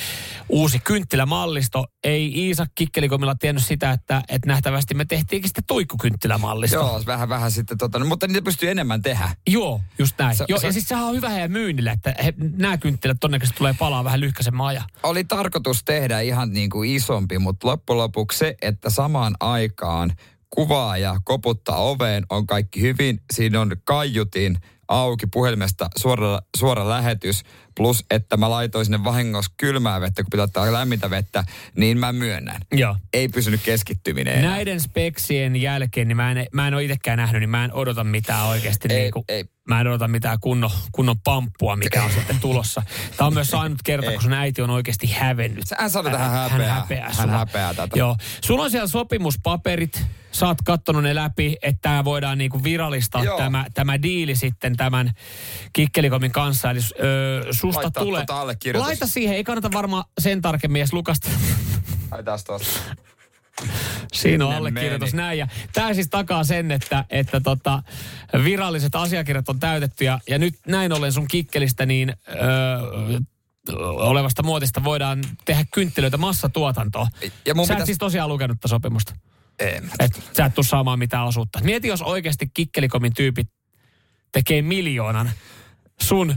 [0.49, 1.86] uusi kynttilämallisto.
[2.03, 6.77] Ei Iisa Kikkelikomilla tiennyt sitä, että, että nähtävästi me tehtiinkin sitten tuikkukynttilämallisto.
[6.77, 9.29] Joo, vähän vähän sitten tota, no, mutta niitä pystyy enemmän tehdä.
[9.47, 10.36] Joo, just näin.
[10.36, 13.58] Se, Joo, se, ja siis sehän on hyvä heidän myynnille, että he, nämä kynttilät todennäköisesti
[13.58, 14.84] tulee palaa vähän lyhkäisen maja.
[15.03, 20.12] Oli tarkoitus tehdä ihan niin kuin isompi, mutta loppujen lopuksi se, että samaan aikaan
[20.49, 23.19] kuvaa ja koputtaa oveen on kaikki hyvin.
[23.34, 27.43] Siinä on kaiutin, auki puhelimesta suora, suora lähetys,
[27.78, 31.44] plus että mä laitoin sinne vahingossa kylmää vettä, kun pitää ottaa lämmintä vettä,
[31.76, 32.62] niin mä myönnän.
[32.72, 32.96] Joo.
[33.14, 34.52] Ei pysynyt keskittyminen enää.
[34.52, 38.04] Näiden speksien jälkeen, niin mä en, mä en ole itsekään nähnyt, niin mä en odota
[38.04, 38.88] mitään oikeasti.
[38.92, 39.46] Ei, niin kuin, ei.
[39.68, 42.84] Mä en odota mitään kunnon, kunnon pamppua, mikä on sitten tulossa.
[43.18, 44.14] Tämä on myös ainut kerta, Ei.
[44.14, 45.64] kun sun äiti on oikeasti hävennyt.
[45.78, 46.74] Hän sanoi, että hän Hän häpeää.
[46.74, 48.00] häpeää, Hän häpeää tätä.
[48.00, 48.16] Joo.
[48.42, 50.04] Sulla on siellä sopimuspaperit.
[50.32, 53.38] Sä oot kattonut ne läpi, että tämä voidaan niinku virallistaa Joo.
[53.38, 55.12] tämä, tämä diili sitten tämän
[55.74, 56.72] Kikkelikomin kanssa.
[56.72, 58.26] Eli ö, susta tulee...
[58.26, 58.47] tota.
[58.73, 61.30] Laita siihen, ei kannata varmaan sen tarkemmin edes lukasta.
[62.12, 62.54] Ai tästä.
[64.13, 65.23] Siinä on allekirjoitus meni.
[65.23, 65.39] näin.
[65.39, 67.84] Ja tämä siis takaa sen, että, että tota,
[68.43, 70.06] viralliset asiakirjat on täytetty.
[70.06, 73.19] Ja, ja nyt näin ollen sun kikkelistä niin öö,
[73.80, 77.08] olevasta muotista voidaan tehdä kynttilöitä massatuotantoa.
[77.45, 79.13] Ja mun Sä et pitäis- siis tosiaan lukenut tätä sopimusta.
[79.60, 79.91] En.
[79.99, 81.60] Et sä et tuu saamaan mitään osuutta.
[81.63, 83.47] Mieti, jos oikeasti kikkelikomin tyypit
[84.32, 85.32] tekee miljoonan
[86.02, 86.36] sun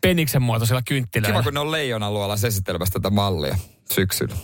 [0.00, 1.32] peniksen muotoisilla kynttilöillä.
[1.32, 3.58] Kiva, kun ne on leijonan luolassa esittelemässä tätä mallia
[3.92, 4.36] syksyllä.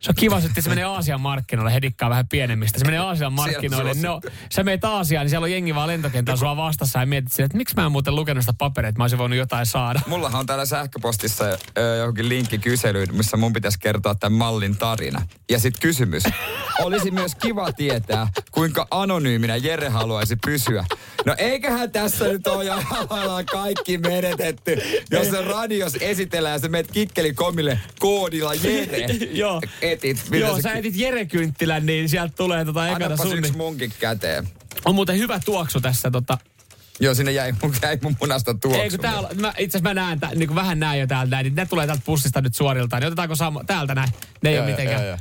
[0.00, 2.78] Se on kiva, että se menee Aasian markkinoille, hedikkaa vähän pienemmistä.
[2.78, 3.94] Se menee Aasian markkinoille.
[3.94, 4.20] se No,
[4.52, 7.56] sä meet Aasiaan, niin siellä on jengi vaan lentokentällä sua vastassa ja mietit sille, että
[7.56, 10.00] miksi mä en muuten lukenut sitä paperia, että mä olisin voinut jotain saada.
[10.06, 15.22] Mullahan on täällä sähköpostissa ö, johonkin linkki kyselyyn, missä mun pitäisi kertoa tämän mallin tarina.
[15.50, 16.22] Ja sitten kysymys.
[16.80, 20.84] Olisi myös kiva tietää, kuinka anonyyminen Jere haluaisi pysyä.
[21.26, 22.74] No eiköhän tässä nyt ole jo
[23.52, 24.78] kaikki menetetty,
[25.10, 28.98] jos se radios esitellään ja sä menet kikkelikomille koodilla Jere.
[29.32, 29.60] Joo.
[29.92, 30.24] Etit.
[30.30, 33.38] mitä Joo, se- sä etit Jere Kynttilän, niin sieltä tulee tota ekana Annapas sun.
[33.38, 34.48] yksi munkin käteen.
[34.84, 36.38] On muuten hyvä tuoksu tässä tota.
[37.00, 38.80] Joo, sinne jäi mun, jäi mun munasta tuoksu.
[38.80, 41.30] Ei kun täällä, mä, itse asiassa mä näen, tä, niin kuin vähän näen jo täältä
[41.30, 43.00] näin, niin ne tulee täältä pussista nyt suoriltaan.
[43.02, 44.08] Niin otetaanko sama, täältä näin?
[44.42, 45.00] Ne ei Joo, ole mitenkään.
[45.02, 45.18] joo, joo.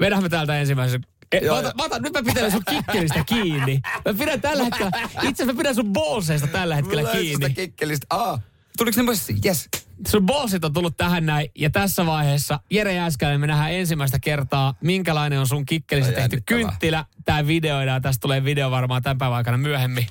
[0.00, 1.00] Vedähän me täältä ensimmäisen.
[1.32, 3.80] E, Joo, mä otan, mä otan, nyt mä pidän sun kikkelistä kiinni.
[4.04, 7.54] Mä pidän tällä hetkellä, itse asiassa mä pidän sun bolseista tällä hetkellä Mulla sitä kiinni.
[7.54, 8.06] kikkelistä.
[8.10, 8.40] Aa,
[8.78, 9.28] tuliko ne myös?
[9.44, 9.68] Yes.
[10.08, 11.50] Sun bolsit on tullut tähän näin.
[11.58, 16.42] Ja tässä vaiheessa Jere Jääskäinen me nähdään ensimmäistä kertaa, minkälainen on sun kikkelistä Ai tehty
[16.46, 17.04] kynttilä.
[17.24, 18.02] Tää videoidaan.
[18.02, 20.06] Tästä tulee video varmaan tämän päivän aikana myöhemmin.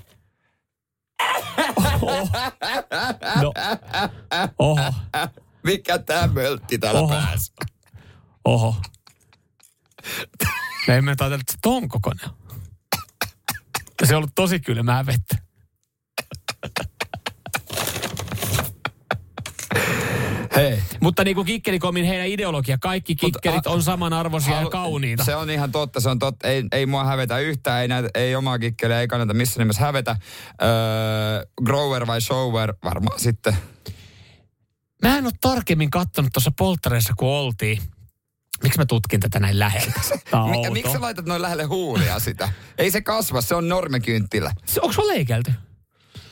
[1.75, 2.29] Oho.
[3.41, 3.53] No.
[4.59, 4.93] Oho.
[5.63, 7.13] Mikä tää möltti täällä Oho.
[7.13, 7.53] päässä?
[8.45, 8.75] Oho.
[10.87, 12.61] Me emme ajatella, että se ton kokoinen on.
[14.01, 15.35] Ja Se on ollut tosi kylmää vettä.
[20.55, 20.79] Hei.
[21.01, 25.23] Mutta niin kuin Kikkelikomin heidän ideologia, kaikki kikkelit a- on samanarvoisia ja kauniita.
[25.23, 26.47] Se on ihan totta, se on totta.
[26.47, 30.15] Ei, ei mua hävetä yhtään, ei, näitä, ei omaa kikkeliä, ei kannata missään nimessä hävetä.
[30.61, 30.69] Öö,
[31.63, 33.55] grower vai shower, varmaan sitten.
[35.01, 37.81] Mä en ole tarkemmin katsonut tuossa polttareissa, kun oltiin.
[38.63, 40.01] Miksi mä tutkin tätä näin läheltä?
[40.73, 42.49] Miksi sä laitat noin lähelle huulia sitä?
[42.77, 44.51] ei se kasva, se on normikynttilä.
[44.65, 45.53] Se- Onko sulla leikelty?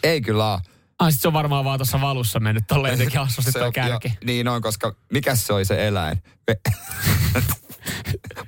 [0.04, 0.60] Ei kyllä oo.
[1.00, 4.08] Ai sit se on varmaan vaan tuossa valussa mennyt tolleen jotenkin hassusti Se toi kärki.
[4.08, 6.24] jo, niin on, koska mikä se oli se eläin?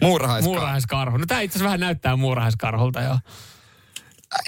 [0.02, 0.50] Muurahaiskaa.
[0.54, 1.18] Muurahaiskarhu.
[1.18, 3.18] No tää itse asiassa vähän näyttää muurahaiskarhulta joo.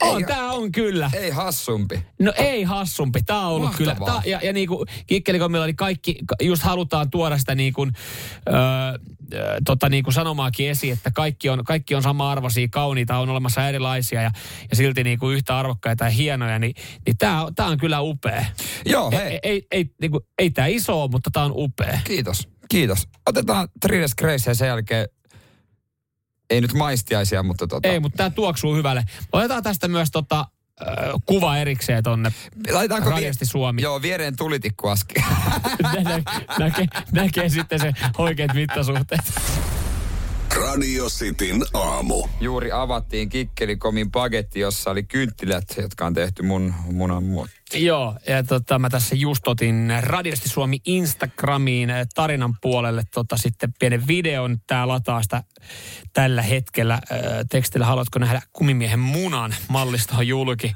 [0.01, 1.11] On, Ei- tää on kyllä.
[1.13, 2.05] Ei hassumpi.
[2.19, 3.21] No ei hassumpi.
[3.23, 3.95] Tämä on ollut Mahtavaa.
[3.95, 4.11] kyllä.
[4.11, 7.91] Tää, ja, ja niin kuin Kikkelikomilla niin kaikki, just halutaan tuoda sitä niin kuin,
[8.47, 8.55] öö,
[9.65, 14.21] tota niin kuin sanomaakin esiin, että kaikki on, kaikki on sama-arvoisia, kauniita, on olemassa erilaisia
[14.21, 14.31] ja,
[14.69, 16.73] ja silti niin kuin yhtä arvokkaita ja hienoja, niin,
[17.05, 18.45] niin tämä tää on kyllä upea.
[18.85, 19.39] Joo, Ei, hei.
[19.43, 21.99] ei, ei, niin kuin, ei tämä iso mutta tämä on upea.
[22.03, 23.07] Kiitos, kiitos.
[23.27, 25.07] Otetaan Trides Grace ja sen jälkeen,
[26.53, 29.03] ei nyt maistiaisia, mutta tota, Ei, mutta tämä tuoksuu hyvälle.
[29.31, 30.45] Otetaan tästä myös tota,
[30.81, 32.33] öö, kuva erikseen tonne
[32.71, 33.81] laitetaanko Radiosti Suomi.
[33.81, 34.87] Joo, viereen tulitikku
[36.03, 36.23] nä-
[36.59, 39.21] näkee, näkee sitten se oikeat mittasuhteet.
[40.55, 42.27] Radio Cityn aamu.
[42.41, 47.85] Juuri avattiin Kikkelikomin paketti, jossa oli kynttilät, jotka on tehty mun munan muotti.
[47.85, 54.07] Joo, ja tota, mä tässä just otin Radiosti Suomi Instagramiin tarinan puolelle tota, sitten pienen
[54.07, 54.57] videon.
[54.67, 55.43] Tää lataa sitä
[56.13, 56.99] tällä hetkellä äh,
[57.51, 57.85] tekstillä.
[57.85, 60.75] Haluatko nähdä kumimiehen munan mallista on julki?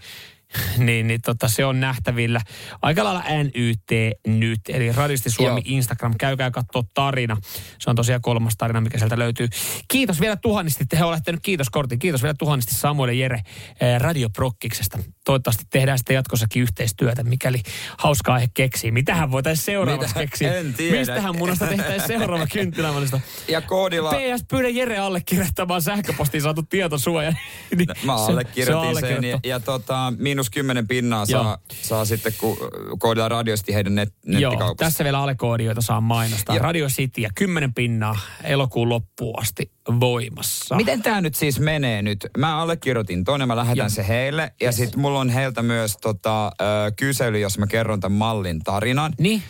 [0.77, 2.41] niin, niin tota, se on nähtävillä
[2.81, 5.77] aika lailla NYT nyt, eli Radisti Suomi Joo.
[5.77, 6.13] Instagram.
[6.19, 7.37] Käykää katsoa tarina.
[7.79, 9.47] Se on tosiaan kolmas tarina, mikä sieltä löytyy.
[9.87, 11.99] Kiitos vielä tuhannesti, te olette nyt kiitos kortin.
[11.99, 13.41] Kiitos vielä tuhannesti Samuel Jere
[13.81, 14.99] eh, Radioprokkiksesta.
[15.27, 17.61] Toivottavasti tehdään sitten jatkossakin yhteistyötä, mikäli
[17.97, 18.91] hauska aihe keksii.
[18.91, 20.19] Mitähän voitaisiin seuraavaksi Mitä?
[20.19, 20.57] keksiä?
[20.57, 20.97] En tiedä.
[20.99, 23.19] Mistähän munasta tehtäisiin seuraava kynttilämallista?
[23.47, 24.11] Ja koodilla...
[24.11, 27.33] PS, pyydä Jere allekirjoittamaan sähköpostiin saatu tietosuoja.
[27.75, 31.43] Niin Mä se- se allekirjoitin sen ja, ja tota, miinus kymmenen pinnaa Joo.
[31.43, 32.57] saa, saa sitten, kun
[32.99, 36.55] koodilla radiosti heidän net, Joo, tässä vielä alekoodi, joita saa mainostaa.
[36.55, 36.63] Joo.
[36.63, 40.75] Radio City ja 10 pinnaa elokuun loppuun asti voimassa.
[40.75, 42.27] Miten tämä nyt siis menee nyt?
[42.37, 43.89] Mä allekirjoitin ton ja mä lähetän Joo.
[43.89, 44.51] se heille.
[44.61, 44.75] Ja Yes.
[44.75, 46.51] sitten mulla mulla on heiltä myös tota, ö,
[46.95, 49.13] kysely, jos mä kerron tämän mallin tarinan.
[49.19, 49.43] Niin?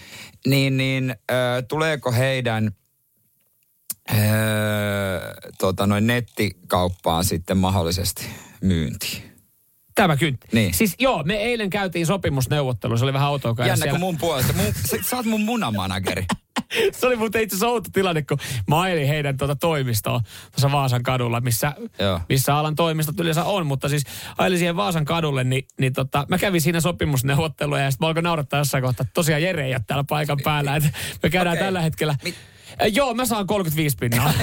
[0.45, 1.35] Niin, niin ö,
[1.67, 2.71] tuleeko heidän
[4.11, 4.15] ö,
[5.57, 8.25] tota, noin nettikauppaan sitten mahdollisesti
[8.61, 9.26] myyntiin?
[9.97, 10.47] Tämä kyntti.
[10.51, 10.73] Niin.
[10.73, 13.55] Siis joo, me eilen käytiin sopimusneuvottelu, se oli vähän outoa.
[13.59, 13.99] Jännä siellä.
[13.99, 14.53] mun puolesta.
[14.53, 16.25] Mun, sä, sä oot mun munamanageri.
[16.91, 21.03] Se oli muuten itse asiassa outo tilanne, kun mä ajelin heidän tuota toimistoa tuossa Vaasan
[21.03, 22.19] kadulla, missä, Joo.
[22.29, 23.67] missä alan toimistot yleensä on.
[23.67, 24.03] Mutta siis
[24.37, 28.23] ajelin siihen Vaasan kadulle, niin, niin tota, mä kävin siinä sopimusneuvotteluja ja sitten mä alkoin
[28.23, 30.75] naurattaa jossain kohtaa, että tosiaan Jere ei ole täällä paikan päällä.
[30.75, 30.89] Että
[31.23, 31.65] me käydään Okei.
[31.65, 32.15] tällä hetkellä.
[32.23, 32.35] Mit-
[32.93, 34.33] Joo, mä saan 35 pinnaa.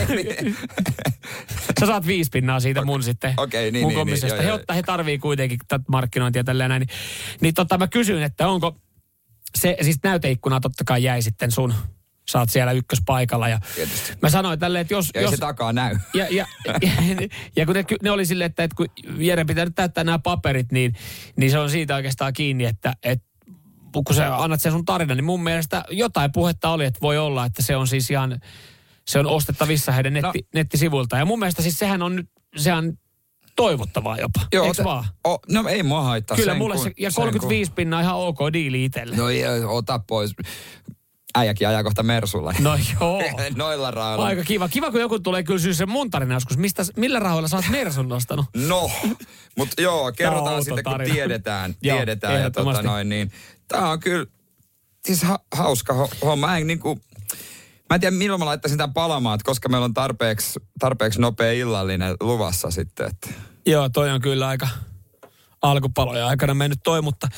[1.80, 3.34] Sä saat viisi pinnaa siitä mun sitten.
[3.36, 4.54] Okei, niin, mun niin, niin, joo, he, joo.
[4.54, 6.80] ottaa, he tarvii kuitenkin tätä markkinointia tälleen näin.
[6.80, 6.98] Niin,
[7.40, 8.76] niin tota, mä kysyin, että onko
[9.54, 11.74] se, siis näyteikkuna totta kai jäi sitten sun,
[12.30, 13.48] sä oot siellä ykköspaikalla.
[13.48, 14.12] Ja Tietysti.
[14.22, 15.10] mä sanoin tälleen, että jos...
[15.14, 15.96] Ja jos se takaa näy.
[16.14, 16.90] ja, ja, ja,
[17.56, 18.86] ja kun ne, ne oli silleen, että, että kun
[19.18, 20.94] Jere pitää nyt täyttää nämä paperit, niin,
[21.36, 23.26] niin se on siitä oikeastaan kiinni, että, että
[24.02, 27.44] kun sä annat sen sun tarinan, niin mun mielestä jotain puhetta oli, että voi olla,
[27.44, 28.40] että se on siis ihan,
[29.08, 30.48] se on ostettavissa heidän netti, no.
[30.54, 31.16] nettisivuilta.
[31.18, 32.98] Ja mun mielestä siis sehän on nyt, sehän
[33.56, 35.04] toivottavaa jopa, Joo, eikö ota- vaan?
[35.28, 36.36] O, no ei mua haittaa.
[36.36, 39.14] Kyllä sen mulle kun- se, ja sen 35 pinnaa ihan ok diili itselle.
[39.16, 40.34] kun- No ei, ota pois.
[41.34, 42.54] Äijäkin ajaa kohta Mersulla.
[42.60, 43.22] No joo.
[43.56, 44.26] Noilla rahoilla.
[44.26, 44.68] Aika kiva.
[44.68, 46.56] Kiva, kun joku tulee kyllä syy sen mun tarina joskus.
[46.56, 48.46] Mistä, millä rahoilla sä oot Mersun nostanut?
[48.56, 48.90] No,
[49.58, 51.14] mutta joo, kerrotaan sitten, kun tarina.
[51.14, 51.74] tiedetään.
[51.82, 53.32] Joo, tiedetään ja tota noin, niin
[53.68, 54.26] tämä on kyllä
[55.04, 56.46] siis ha- hauska ho- homma.
[56.46, 57.00] Mä en niinku,
[57.90, 62.16] mä en tiedä milloin mä laittaisin tämän palamaan, koska meillä on tarpeeksi, tarpeeksi nopea illallinen
[62.20, 63.06] luvassa sitten.
[63.06, 63.30] Että.
[63.66, 64.68] Joo, toi on kyllä aika
[65.62, 67.28] alkupaloja aikana mennyt toi, mutta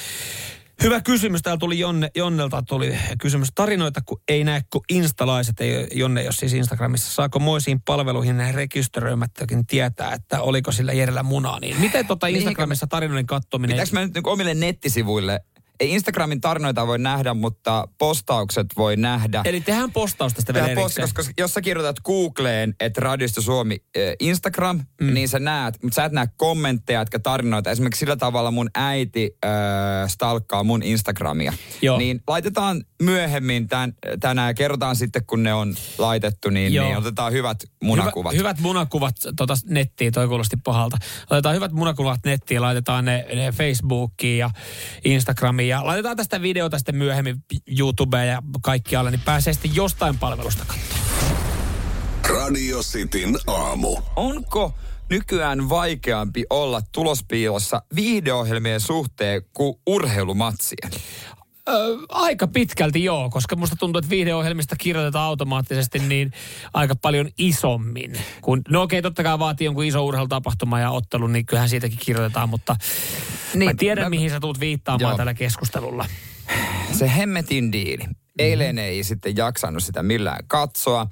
[0.83, 1.43] hyvä kysymys.
[1.43, 3.49] Täällä tuli Jonne, Jonnelta tuli kysymys.
[3.55, 7.11] Tarinoita, kun ei näe kuin instalaiset, ei Jonne jos siis Instagramissa.
[7.15, 11.61] Saako moisiin palveluihin rekisteröimättäkin tietää, että oliko sillä Jerellä munaa?
[11.61, 13.75] Niin miten Mihinkä- Instagramissa tarinoiden kattominen?
[13.75, 15.41] Pitääkö mä nyt niinku omille nettisivuille,
[15.81, 19.43] ei Instagramin tarinoita voi nähdä, mutta postaukset voi nähdä.
[19.45, 24.03] Eli tehdään postaus tästä vielä posta, koska jos sä kirjoitat Googleen, että Radiosta Suomi äh,
[24.21, 25.15] Instagram, mm.
[25.15, 27.71] niin sä näet, mutta sä et näe kommentteja, etkä tarinoita.
[27.71, 29.51] Esimerkiksi sillä tavalla mun äiti äh,
[30.09, 31.53] stalkkaa mun Instagramia.
[31.83, 31.99] Joo.
[31.99, 36.87] Niin laitetaan myöhemmin tän, tänään ja kerrotaan sitten, kun ne on laitettu, niin, Joo.
[36.87, 38.33] niin otetaan hyvät munakuvat.
[38.33, 40.97] Hyvä, hyvät munakuvat tota nettiin, toi kuulosti pahalta.
[41.31, 44.51] Laitetaan hyvät munakuvat nettiin, laitetaan ne, ne Facebookiin ja
[45.05, 47.37] Instagramiin ja laitetaan tästä videota sitten myöhemmin
[47.79, 51.07] YouTubeen ja kaikkialle, niin pääsee sitten jostain palvelusta katsomaan.
[52.29, 53.97] Radio Cityn aamu.
[54.17, 54.75] Onko
[55.11, 60.91] nykyään vaikeampi olla tulospiilossa viihdeohjelmien suhteen kuin urheilumatsien?
[61.69, 61.73] Ö,
[62.09, 66.33] aika pitkälti joo, koska musta tuntuu, että viihdeohjelmista kirjoitetaan automaattisesti niin
[66.75, 68.13] aika paljon isommin.
[68.43, 72.49] Kun, no okei, totta kai vaatii jonkun iso urheilutapahtuma ja ottelu, niin kyllähän siitäkin kirjoitetaan,
[72.49, 72.77] mutta
[73.55, 75.17] niin, mä tiedän, mä- mihin sä tulet viittaamaan Joo.
[75.17, 76.07] tällä keskustelulla.
[76.93, 78.05] se hemmetin diili.
[78.39, 81.07] Eilen ei sitten jaksanut sitä millään katsoa.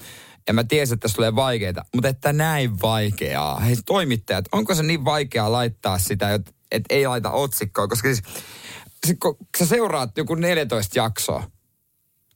[0.49, 3.61] Ja mä tiesin, että tässä tulee vaikeita, mutta että näin vaikeaa.
[3.61, 7.89] Hei toimittajat, onko se niin vaikeaa laittaa sitä, että et ei laita otsikkoa?
[7.89, 8.23] Koska siis,
[9.05, 11.51] siis kun sä seuraat joku 14 jaksoa,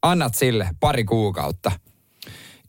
[0.03, 1.73] annat sille pari kuukautta.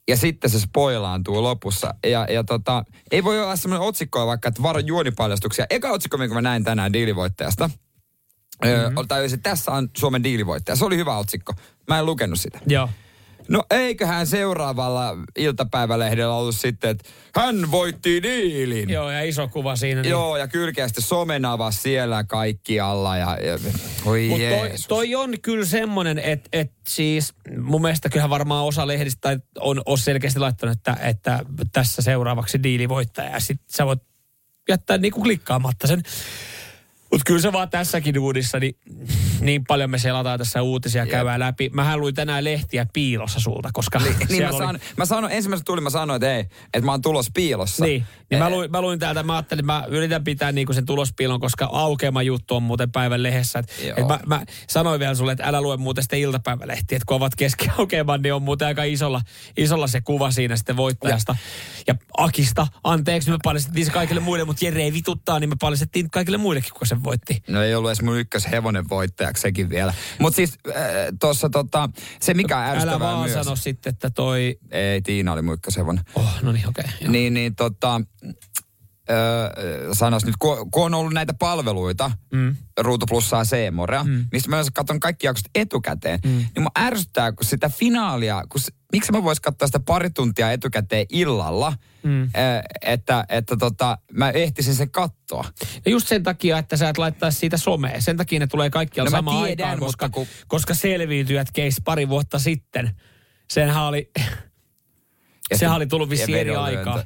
[0.08, 1.94] Ja sitten se spoilaantuu lopussa.
[2.06, 5.66] Ja, ja tota, ei voi olla semmoinen otsikko vaikka, että varo juonipaljastuksia.
[5.70, 7.70] Eka otsikko, minkä mä näin tänään diilivoittajasta,
[8.66, 9.08] mm-hmm.
[9.08, 10.76] tai se, tässä on Suomen diilivoittaja.
[10.76, 11.54] Se oli hyvä otsikko.
[11.88, 12.60] Mä en lukenut sitä.
[12.68, 12.90] Joo.
[13.50, 18.90] No eiköhän seuraavalla iltapäivälehdellä ollut sitten, että hän voitti diilin.
[18.90, 20.02] Joo, ja iso kuva siinä.
[20.02, 20.12] Niin.
[20.12, 23.18] Joo, ja kylkeä sitten somenava siellä kaikkialla.
[23.18, 23.60] Ja, ja
[24.06, 28.88] oi Mutta toi, toi on kyllä semmoinen, että et siis mun mielestä kyllähän varmaan osa
[28.88, 31.40] lehdistä on, on selkeästi laittanut, että, että
[31.72, 33.30] tässä seuraavaksi diilivoittaja.
[33.30, 34.02] Ja sit sä voit
[34.70, 36.04] jättää niinku klikkaamatta sen.
[37.12, 38.76] Mutta kyllä se vaan tässäkin uudissa, niin,
[39.42, 41.12] niin paljon me selataan tässä uutisia, Jep.
[41.12, 41.70] käydään läpi.
[41.74, 45.66] Mähän luin tänään lehtiä piilossa sulta, koska Niin, niin mä, oli- sanon, mä sanon, ensimmäisestä
[45.66, 47.86] tuli, mä sanoin, että ei, että mä oon tulos piilossa.
[47.86, 50.74] Niin, niin mä, Eh, luin, mä luin täältä, mä ajattelin, että mä yritän pitää niinku
[50.74, 53.60] sen tulospiilon, koska aukeama juttu on muuten päivän lehdessä.
[53.60, 53.98] Et, Joo.
[53.98, 57.36] et mä, mä, sanoin vielä sulle, että älä lue muuten sitten iltapäivälehtiä, että kun ovat
[57.36, 59.22] keski aukeaman, niin on muuten aika isolla,
[59.58, 61.36] isolla se kuva siinä sitten voittajasta.
[61.88, 66.10] Ja Akista, anteeksi, me paljastettiin se kaikille muille, mutta Jere ei vituttaa, niin me paljastettiin
[66.10, 67.44] kaikille muillekin, kun se voitti.
[67.48, 69.94] No ei ollut edes mun ykköshevonen voittajaksi sekin vielä.
[70.20, 70.76] Mutta siis äh,
[71.20, 73.34] tuossa tota, se mikä on Älä vaan myös.
[73.34, 74.60] sano sitten, että toi...
[74.72, 76.04] Ei, Tiina oli mun ykköshevonen.
[76.16, 76.86] Oh, no niin, okei.
[76.98, 78.02] Okay, Niin, niin tota,
[79.10, 82.56] öö, sanois nyt, kun, kun on ollut näitä palveluita, mm.
[82.80, 84.26] Ruutu Plussaa Seemorea, mm.
[84.32, 86.32] mistä mä katson kaikki jaksot etukäteen, mm.
[86.32, 91.06] niin mä ärsyttää, kun sitä finaalia, kun, miksi mä vois katsoa sitä pari tuntia etukäteen
[91.10, 92.30] illalla, mm.
[92.82, 95.46] että, että tota, mä ehtisin sen katsoa.
[95.86, 98.02] Ja just sen takia, että sä et laittaa siitä somea.
[98.02, 100.28] Sen takia ne tulee kaikkialla no samaan tiedän, aikaan, koska, kun...
[100.48, 102.96] koska selviytyjät keis pari vuotta sitten.
[103.50, 104.12] Senhän oli,
[105.56, 107.04] sehän oli tullut vissiin eri aikaa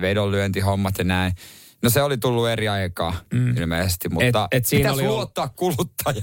[0.00, 1.32] vedonlyöntihommat ja näin.
[1.82, 3.56] No se oli tullut eri aikaa mm.
[3.56, 5.56] ilmeisesti, mutta et, et siinä pitäisi oli luottaa ollut...
[5.56, 6.22] kuluttaja.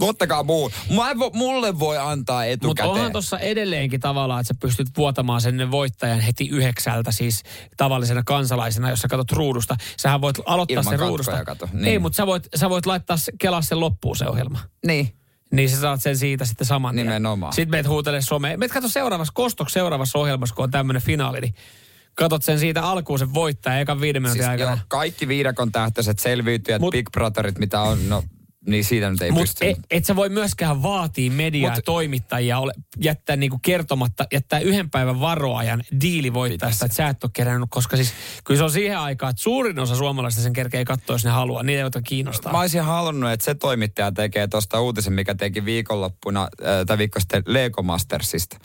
[0.00, 0.70] Luottakaa muu.
[1.18, 2.88] Vo, mulle voi antaa etukäteen.
[2.88, 7.42] Mutta onhan tuossa edelleenkin tavallaan, että sä pystyt vuotamaan sen voittajan heti yhdeksältä, siis
[7.76, 9.76] tavallisena kansalaisena, jos sä katsot ruudusta.
[9.96, 11.44] Sähän voit aloittaa Ilman sen ruudusta.
[11.44, 11.68] Kato.
[11.72, 11.84] Niin.
[11.84, 14.60] Ei, mutta sä voit, sä voit laittaa kelaa sen loppuun se ohjelma.
[14.86, 15.14] Niin.
[15.52, 17.52] Niin sä saat sen siitä sitten saman Nimenomaan.
[17.52, 18.58] Sitten meet huutele someen.
[18.58, 21.54] Meet katso seuraavassa, kostoksi seuraavassa ohjelmassa, kun on tämmöinen finaali, niin
[22.14, 24.70] katot sen siitä alkuun sen voittaa ekan viiden minuutin siis aikana.
[24.70, 28.22] Joo, kaikki viidakon tähtäiset selviytyjät, Mut, Big Brotherit, mitä on, no
[28.66, 29.68] niin siitä nyt ei Mut pysty.
[29.68, 34.90] Et, et sä voi myöskään vaatia mediaa Mut, toimittajia ole, jättää niinku kertomatta, jättää yhden
[34.90, 38.12] päivän varoajan diili voittajasta, että sä et ole kerännyt, koska siis
[38.44, 41.62] kyllä se on siihen aikaan, että suurin osa suomalaisista sen kerkee katsoa, jos ne haluaa.
[41.62, 42.52] Niitä ei kiinnostaa.
[42.52, 47.20] Mä olisin halunnut, että se toimittaja tekee tuosta uutisen, mikä teki viikonloppuna, äh, tai viikko
[47.20, 48.58] sitten Lego Mastersista.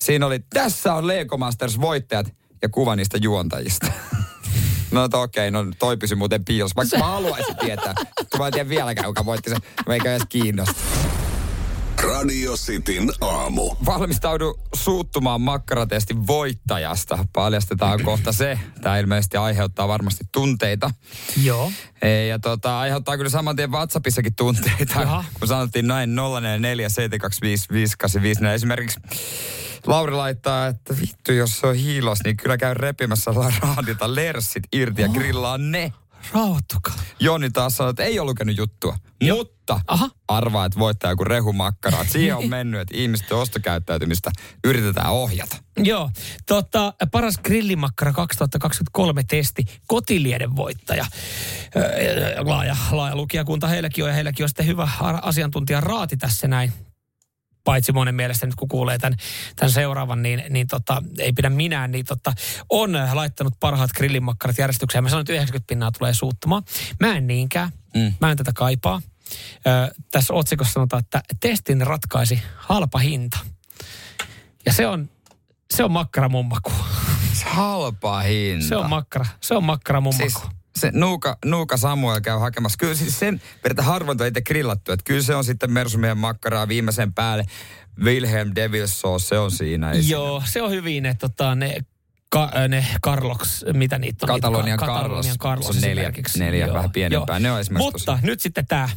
[0.00, 3.86] Siinä oli, tässä on Lego Masters voittajat ja kuva niistä juontajista.
[4.90, 6.76] No okei, okay, no toi pysy muuten piilossa.
[6.76, 7.94] Vaikka mä haluaisin tietää.
[8.38, 9.58] Mä en tiedä vieläkään, kuka voitti sen.
[9.88, 10.80] Eikä edes kiinnosta.
[12.02, 13.74] Radio Cityn aamu.
[13.86, 17.26] Valmistaudu suuttumaan makkaratestin voittajasta.
[17.32, 18.58] Paljastetaan kohta se.
[18.80, 20.90] Tämä ilmeisesti aiheuttaa varmasti tunteita.
[21.42, 21.72] Joo.
[22.28, 25.00] Ja tota, aiheuttaa kyllä saman tien WhatsAppissakin tunteita.
[25.00, 25.24] Jaha.
[25.38, 29.00] Kun sanottiin noin 044 725 Esimerkiksi
[29.86, 33.30] Lauri laittaa, että vittu, jos se on hiilos, niin kyllä käy repimässä
[33.60, 35.92] raadita lersit irti ja grillaa ne.
[36.32, 36.94] Rauhoittukaa.
[37.20, 38.96] Joni taas sanoi, että ei ole lukenut juttua.
[39.20, 39.36] Jo.
[39.36, 40.10] Mutta Aha.
[40.28, 42.04] arvaa, että voittaa joku rehumakkara.
[42.04, 44.30] Siihen on mennyt, että ihmisten ostokäyttäytymistä
[44.64, 45.56] yritetään ohjata.
[45.76, 46.10] Joo.
[46.46, 51.06] Tota, paras grillimakkara 2023 testi, kotilieden voittaja.
[52.38, 54.88] Laaja, laaja lukijakunta heilläkin on ja heilläkin on sitten hyvä
[55.22, 56.72] asiantuntija raati tässä näin
[57.64, 59.18] paitsi monen mielestä nyt kun kuulee tämän,
[59.56, 62.32] tämän seuraavan, niin, niin tota, ei pidä minään, niin tota,
[62.70, 65.04] on laittanut parhaat grillimakkarat järjestykseen.
[65.04, 66.62] Mä sanoin, että 90 pinnaa tulee suuttumaan.
[67.00, 67.70] Mä en niinkään.
[67.94, 68.14] Mm.
[68.20, 69.02] Mä en tätä kaipaa.
[69.66, 73.38] Ö, tässä otsikossa sanotaan, että testin ratkaisi halpa hinta.
[74.66, 75.10] Ja se on,
[75.70, 76.72] se on makkara mummaku.
[77.44, 78.68] Halpa hinta.
[78.68, 80.30] Se on makkara, se on makkara mummaku.
[80.30, 82.76] Siis se Nuuka, Nuuka Samuel käy hakemassa.
[82.78, 84.92] Kyllä siis sen verran harvoin on itse grillattu.
[84.92, 87.44] Että kyllä se on sitten Mersumiehen makkaraa viimeisen päälle.
[88.04, 89.92] Wilhelm Devil's Sauce, se on siinä.
[89.92, 91.76] Joo, se on hyvin ne, tota, ne
[92.28, 94.28] Ka, ne Carlox, mitä niitä on?
[94.28, 95.26] Katalonian niitä, Carlos.
[95.26, 97.34] Katalonian Carlos on neljä, neljä joo, vähän pienempää.
[97.34, 97.38] Joo.
[97.38, 98.26] Ne on esimerkiksi Mutta tosi.
[98.26, 98.88] nyt sitten tämä,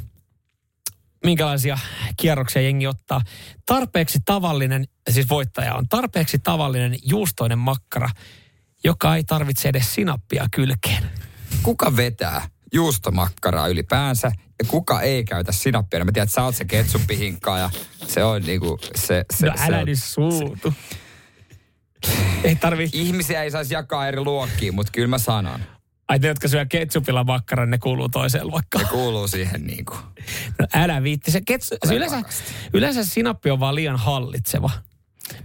[1.26, 1.78] minkälaisia
[2.18, 3.22] kierroksia jengi ottaa.
[3.66, 8.10] Tarpeeksi tavallinen, siis voittaja on tarpeeksi tavallinen juustoinen makkara,
[8.84, 11.04] joka ei tarvitse edes sinappia kylkeen
[11.64, 16.06] kuka vetää juustomakkaraa ylipäänsä ja kuka ei käytä sinappia.
[16.06, 17.70] Mä tiedän, että sä oot se ketsuppihinkkaa ja
[18.08, 19.26] se on niinku se...
[19.34, 20.74] se no älä se, nyt suutu.
[22.06, 22.90] Se, ei tarvi...
[22.94, 25.60] Ihmisiä ei saisi jakaa eri luokkiin, mutta kyllä mä sanon.
[26.08, 28.86] Ai te, jotka syö ketsupilla makkaran, ne kuuluu toiseen luokkaan.
[28.86, 30.00] Ne kuuluu siihen niin kuin.
[30.60, 31.32] No älä viitti.
[31.32, 31.76] Se ketsu...
[31.88, 32.22] se yleensä,
[32.74, 34.70] yleensä sinappi on vaan liian hallitseva.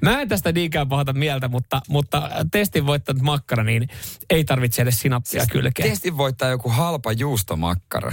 [0.00, 3.88] Mä en tästä niinkään pahata mieltä, mutta, mutta testin voittanut makkara, niin
[4.30, 5.90] ei tarvitse edes sinappia siis kylkeen.
[5.90, 8.12] Testin voittaa joku halpa juustomakkara.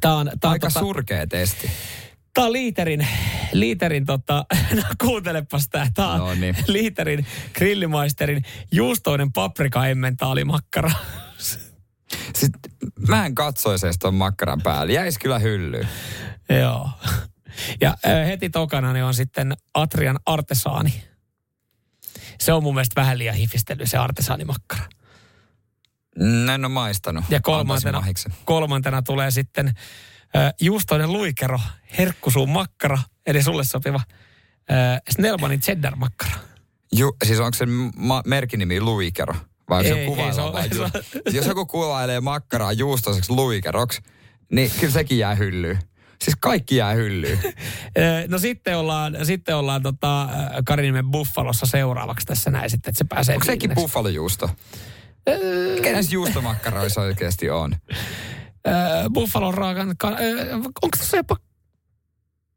[0.00, 1.70] Tää on, tää on Aika tota, surkea testi.
[2.34, 3.06] Tää on liiterin,
[3.52, 4.46] liiterin tota,
[4.76, 6.56] no kuuntelepas tää, tää on no niin.
[6.66, 8.42] liiterin grillimaisterin
[8.72, 9.80] juustoinen paprika
[10.44, 10.90] makkara.
[12.34, 12.72] Sitten
[13.08, 14.92] mä en katsoisi edes ton makkaran päälle.
[14.92, 15.88] Jäisi kyllä hyllyyn.
[16.60, 16.90] Joo.
[17.80, 17.96] Ja
[18.26, 21.04] heti tokana niin on sitten Atrian artesaani.
[22.40, 24.84] Se on mun mielestä vähän liian hifistely, se artesaanimakkara.
[26.54, 27.24] En ole maistanut.
[27.30, 28.04] Ja kolmantena,
[28.44, 31.60] kolmantena tulee sitten äh, juustoinen luikero,
[31.98, 34.00] herkkusuun makkara, eli sulle sopiva
[34.72, 36.38] äh, Snellmanin cheddar-makkara.
[36.92, 39.34] Ju, siis onko se ma- merkinimi luikero?
[39.68, 40.90] Vai ei, se ei, se on, vai on,
[41.32, 44.02] Jos joku kuvailee makkaraa juustoiseksi luikeroksi,
[44.52, 45.78] niin kyllä sekin jää hyllyyn.
[46.24, 47.38] Siis kaikki jää hyllyyn.
[48.28, 50.28] no sitten ollaan, sitten ollaan tota,
[50.66, 54.50] Karinimen Buffalossa seuraavaksi tässä näin sitten, että se pääsee Onko sekin buffalojuusto?
[55.74, 57.76] Mikä näissä juustomakkaroissa oikeasti on?
[59.12, 59.88] Buffalon raakan,
[60.82, 61.36] onko tässä jopa,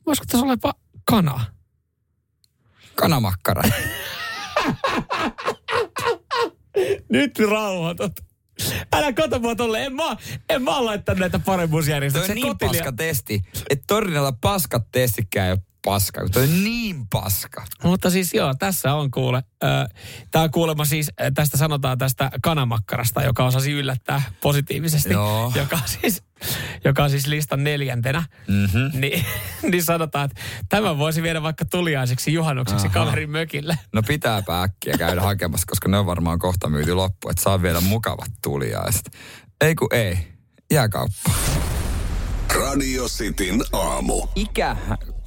[0.06, 0.74] voisiko tässä olla jopa
[1.06, 1.46] kana?
[2.96, 3.64] Kanamakkara.
[7.10, 8.12] Nyt rauhoitut.
[8.94, 9.86] Älä kato mua tolle.
[9.86, 10.18] En mä,
[10.50, 12.32] en mä laittanut näitä Toi paremmuusjärjestyksiä.
[12.32, 16.22] on niin paska testi, että Torinalla paskat testikään ei ole paska.
[16.22, 17.66] kun Toi on niin paska.
[17.84, 19.44] Mutta siis joo, tässä on kuule.
[20.32, 25.14] Tämä kuulemma siis, tästä sanotaan tästä kanamakkarasta, joka osasi yllättää positiivisesti.
[25.14, 25.52] Joo.
[25.56, 26.24] Joka siis,
[26.86, 28.24] joka on siis listan neljäntenä.
[28.48, 29.00] Mm-hmm.
[29.00, 29.26] Niin,
[29.72, 32.94] niin sanotaan, että tämän voisi viedä vaikka tuliaiseksi juhannukseksi Aha.
[32.94, 33.78] kaverin mökille.
[33.94, 37.82] No pitääpä äkkiä käydä hakemassa, koska ne on varmaan kohta myyty loppu, että saa vielä
[37.82, 39.12] mukavat tuliaiset.
[39.62, 40.18] Ei kun ei.
[40.72, 41.32] Jääkauppa.
[42.56, 44.28] Radio Cityn aamu.
[44.36, 44.78] Ikä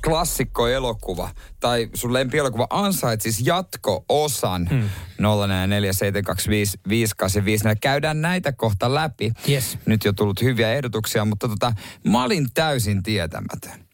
[0.04, 1.30] klassikkoelokuva
[1.60, 4.88] tai sun lempielokuva ansaitsisi jatko-osan hmm.
[5.22, 5.22] 047255854.
[7.80, 9.32] Käydään näitä kohta läpi.
[9.48, 9.78] Yes.
[9.86, 11.72] Nyt jo tullut hyviä ehdotuksia, mutta tota,
[12.04, 13.86] mä olin täysin tietämätön.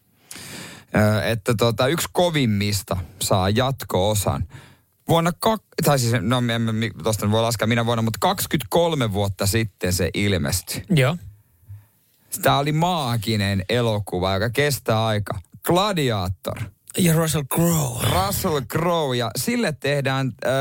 [0.95, 4.47] Ö, että tota, yksi kovimmista saa jatko-osan.
[5.07, 6.71] Vuonna, kak, tai siis, no en mä
[7.03, 10.83] tuosta voi laskea minä vuonna, mutta 23 vuotta sitten se ilmestyi.
[10.89, 11.17] Joo.
[12.41, 15.39] Tämä oli maaginen elokuva, joka kestää aika.
[15.65, 16.57] Gladiator.
[16.97, 18.07] Ja Russell Crowe.
[18.11, 20.51] Russell Crowe ja sille tehdään äh,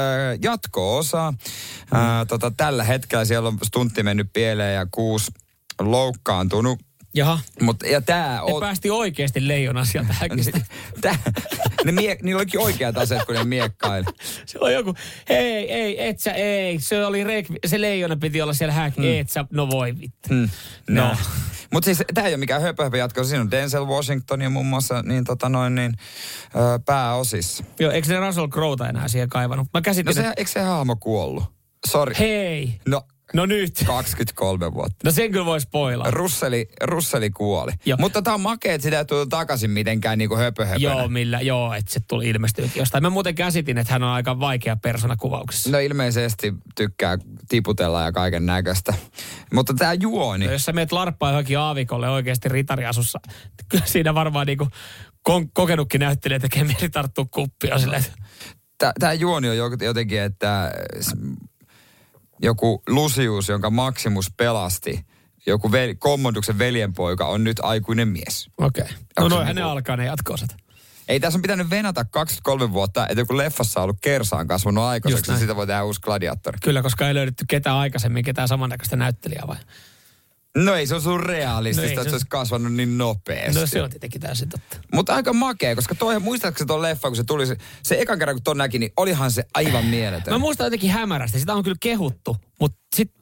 [0.43, 1.29] jatko-osa.
[1.29, 5.31] Äh, tota, tällä hetkellä siellä on stuntti mennyt pieleen ja kuusi
[5.81, 6.79] loukkaantunut.
[7.15, 7.39] Jaha.
[7.61, 8.61] Mut, ja tää Ne on...
[8.61, 10.61] päästi oikeasti leijona sieltä häkistä.
[11.01, 11.19] Tää,
[11.85, 14.07] ne mie, niillä olikin oikeat aseet, kun ne miekkaili.
[14.47, 14.95] Se on joku,
[15.29, 16.81] hei, ei, et sä, ei.
[16.81, 19.05] Se oli rek, se leijona piti olla siellä häk, mm.
[19.21, 20.29] et sä, no voi vittu.
[20.29, 20.49] Hmm,
[20.91, 21.17] No.
[21.73, 21.77] No.
[21.77, 23.25] Mutta siis tämä ei ole mikään höpö, höpö jatko.
[23.25, 25.95] Siinä on Denzel Washington ja muun muassa niin, tota noin, niin,
[26.57, 27.65] ö, pääosissa.
[27.81, 29.67] Joo, eikö se Russell Croweta enää siihen kaivannut?
[29.75, 31.45] Mä No käsitin, se, että eikö se hahmo kuollut?
[31.87, 32.15] Sori.
[32.19, 33.03] hei, No,
[33.33, 33.85] no nyt.
[33.87, 34.97] 23 vuotta.
[35.05, 36.11] No sen kyllä voi spoilaa.
[36.11, 37.73] Russeli, Russeli kuoli.
[37.87, 37.97] Joo.
[38.01, 40.83] Mutta tämä on makea, että sitä ei tullut takaisin mitenkään niinku höpö höpönä.
[40.85, 43.03] Joo, millä, joo, että se tuli ilmestyykin jostain.
[43.03, 45.71] Mä muuten käsitin, että hän on aika vaikea persona kuvauksessa.
[45.71, 47.19] No ilmeisesti tykkää
[47.49, 48.95] tiputella ja kaiken näköistä.
[49.55, 53.21] Mutta tämä juoni, No, jos sä meet larppaa johonkin aavikolle oikeasti ritariasussa,
[53.69, 54.69] kyllä siinä varmaan niinku
[55.31, 58.05] kon- kokenutkin näyttelee tekee mieli tarttua kuppia silleen,
[59.01, 60.73] tämä juoni on jo- jotenkin, että
[62.43, 65.07] joku Lucius, jonka Maximus pelasti,
[65.47, 68.49] joku veli, Kommoduksen veljenpoika on nyt aikuinen mies.
[68.59, 68.83] okei.
[68.83, 68.95] Okay.
[68.97, 70.57] No Onko se noinhan ne niinku- alkaa ne jatko-osat.
[71.09, 75.31] Ei tässä on pitänyt venata 23 vuotta, että joku leffassa on ollut kersaan kasvanut aikaiseksi,
[75.31, 75.41] ja näin.
[75.41, 76.59] sitä voi tehdä uusi gladiatori.
[76.63, 79.57] Kyllä, koska ei löydetty ketään aikaisemmin, ketään samannäköistä näyttelijää vai?
[80.57, 83.61] No ei se on sun realistista, No että se- olisi kasvanut niin nopeasti.
[83.61, 84.77] No se on tietenkin täysin totta.
[84.93, 88.37] Mutta aika makea, koska toi, muistaakseni tuon leffa, kun se tuli, se, se ekan kerran
[88.37, 90.35] kun ton näki, niin olihan se aivan mieletön.
[90.35, 91.41] Mä muistan jotenkin hämärästi.
[91.41, 93.13] Sitä on kyllä kehuttu, mutta sit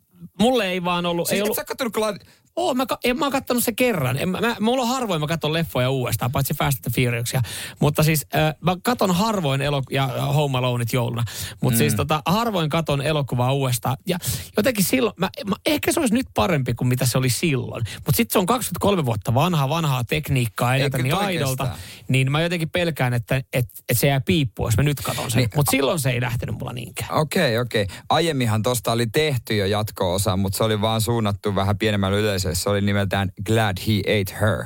[0.41, 1.29] mulle ei vaan ollut...
[1.29, 2.19] siis ei ollut sä kattonut gladi...
[2.61, 4.19] Oo, mä, en, mä oon kattonut se kerran.
[4.19, 7.43] En, mä, mä, mulla on harvoin, mä katson leffoja uudestaan, paitsi Fast and Furiousia.
[7.81, 11.25] Mutta siis äh, mä katon harvoin elo- ja Home Aloneit jouluna.
[11.61, 11.79] Mutta mm.
[11.79, 13.97] siis tota, harvoin katon elokuvaa uudestaan.
[14.07, 14.19] Ja
[14.57, 17.85] jotenkin silloin, mä, mä, ehkä se olisi nyt parempi kuin mitä se oli silloin.
[17.95, 21.65] Mutta sitten se on 23 vuotta vanha, vanhaa tekniikkaa Eikö niin aidolta.
[21.65, 21.83] kestää?
[22.09, 25.39] Niin mä jotenkin pelkään, että et, et se jää piippuun, jos mä nyt katon sen.
[25.39, 25.51] Niin.
[25.57, 27.15] Mutta silloin se ei lähtenyt mulla niinkään.
[27.15, 27.87] Okei, okei.
[28.09, 32.50] Aiemminhan tosta oli tehty jo jatko-osa, mutta se oli vaan suunnattu vähän pienemmälle yleisölle.
[32.55, 34.65] Se oli nimeltään Glad He Ate Her.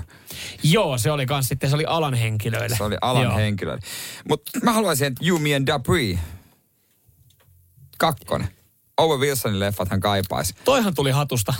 [0.62, 2.76] Joo, se oli kans sitten, se oli alan henkilöille.
[2.76, 3.36] Se oli alan Joo.
[3.36, 3.78] henkilö.
[4.28, 6.18] Mutta mä haluaisin, että You, Me and Dupree.
[7.98, 8.48] Kakkonen.
[8.96, 10.54] Owen Wilsonin leffat hän kaipaisi.
[10.64, 11.54] Toihan tuli hatusta.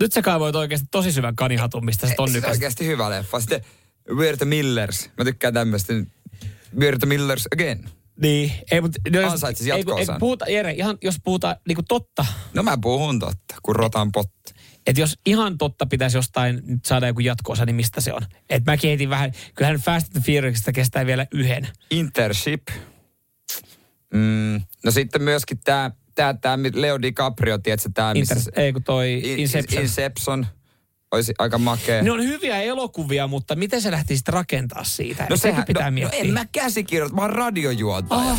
[0.00, 3.40] Nyt sä kaivoit oikeasti tosi syvän kanihatun, mistä se on Se on oikeasti hyvä leffa.
[3.40, 3.60] Sitten
[4.38, 5.10] the Millers.
[5.18, 5.92] Mä tykkään tämmöistä.
[6.98, 7.90] The Millers again.
[8.22, 8.98] Niin, ei, mutta...
[9.12, 12.62] No, jos- Ansaitsisi ei, kun- ei, kun puhuta, Jere, ihan jos puhutaan niinku totta, No
[12.62, 14.52] mä puhun totta, kun rotan potti.
[14.90, 18.22] Että jos ihan totta pitäisi jostain nyt saada joku jatko niin mistä se on?
[18.50, 21.68] Että mäkin heitin vähän, kyllähän Fast and Furiousista kestää vielä yhden.
[21.90, 22.62] Intership.
[24.14, 29.22] Mm, no sitten myöskin tämä tää, tää, Leo DiCaprio, tiedätkö, tämä Inter, ei kun toi
[29.24, 29.82] Inception.
[29.82, 30.46] Inception
[31.12, 32.02] olisi aika makea.
[32.02, 35.26] ne on hyviä elokuvia, mutta miten sä lähtisit rakentaa siitä?
[35.30, 36.22] No sekin pitää no, miettiä.
[36.22, 38.20] no en mä käsikirjoita, mä oon radiojuontaja.
[38.20, 38.38] Ah,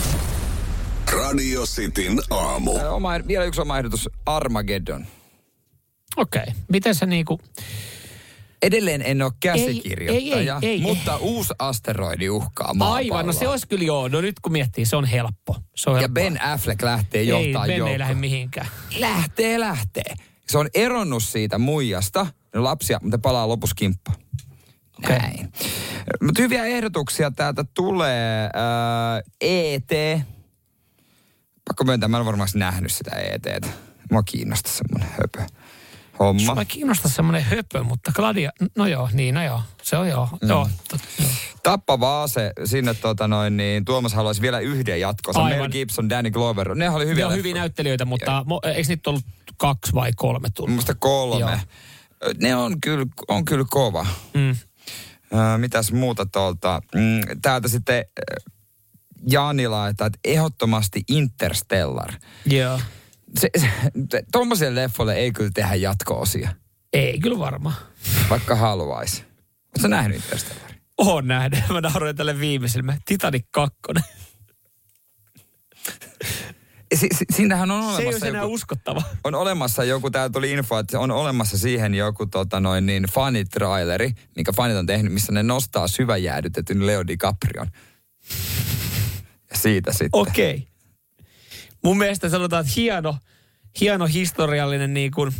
[1.13, 2.71] Radio Cityn aamu.
[2.89, 5.05] Oma, vielä yksi oma ehdotus, Armageddon.
[6.17, 6.53] Okei, okay.
[6.71, 7.39] miten sä niinku...
[8.61, 10.81] Edelleen en ole käsikirjoittaja, ei, ei, ei.
[10.81, 12.97] mutta uusi asteroidi uhkaa maapalloa.
[12.97, 14.07] Aivan, no se olisi kyllä joo.
[14.07, 15.55] No nyt kun miettii, se on helppo.
[15.75, 16.23] Se on Ja helppoa.
[16.23, 17.99] Ben Affleck lähtee ei, johtaa Ben ei joukkoa.
[17.99, 18.67] lähde mihinkään.
[18.97, 20.13] Lähtee, lähtee.
[20.47, 22.27] Se on eronnut siitä muijasta.
[22.55, 24.11] No lapsia, mutta palaa lopussa kimppa.
[25.03, 25.17] Okei.
[25.19, 25.51] Näin.
[26.21, 28.45] Mutta hyviä ehdotuksia täältä tulee.
[28.45, 30.21] Äh, ET.
[31.67, 33.67] Pakko myöntää, mä en varmaan nähnyt sitä ETtä.
[34.11, 35.53] Mua kiinnostaa semmoinen höpö.
[36.19, 36.55] Homma.
[36.55, 39.61] Mä kiinnostaa semmoinen höpö, mutta Gladia, no joo, niin, no joo.
[39.83, 40.49] Se on joo, mm.
[40.49, 41.29] joo, tot, joo.
[41.63, 45.43] Tappavaa se sinne tota noin, niin Tuomas haluaisi vielä yhden jatkossa.
[45.43, 45.59] Aivan.
[45.59, 46.75] Mel Gibson, Danny Glover.
[46.75, 47.27] Ne oli Ne hyviä.
[47.27, 49.23] on hyviä näyttelijöitä, mutta mo, eikö niitä ollut
[49.57, 50.75] kaksi vai kolme tullut?
[50.75, 51.39] Musta kolme.
[51.39, 52.31] Joo.
[52.41, 54.05] Ne on kyllä, on kyllä kova.
[54.33, 54.49] Mm.
[55.33, 56.81] Ö, mitäs muuta tuolta?
[56.95, 62.13] Mm, täältä sitten äh, laittaa, että ehdottomasti Interstellar.
[62.45, 62.79] Joo.
[63.39, 63.49] Se,
[64.11, 66.49] se, tuommoiselle leffolle ei kyllä tehdä jatko-osia,
[66.93, 67.75] Ei kyllä varmaan.
[68.29, 69.23] vaikka haluaisi.
[69.67, 70.71] Oletko nähnyt Interstellar?
[70.97, 71.59] Oon nähnyt.
[71.69, 72.97] Mä nauroin tälle viimeiselle.
[73.05, 73.77] Titanic 2.
[76.95, 79.03] Si, si, siinähän on Se ei olemassa olisi enää joku, uskottava.
[79.23, 84.11] on olemassa joku, täällä tuli info, että on olemassa siihen joku tota noin niin fanitraileri,
[84.35, 87.67] minkä fanit on tehnyt, missä ne nostaa syväjäädytetyn Leo DiCaprion.
[89.49, 90.09] Ja siitä sitten.
[90.13, 90.55] Okei.
[90.55, 90.70] Okay.
[91.83, 93.17] Mun mielestä sanotaan, että hieno,
[93.81, 95.31] hieno historiallinen niin kuin,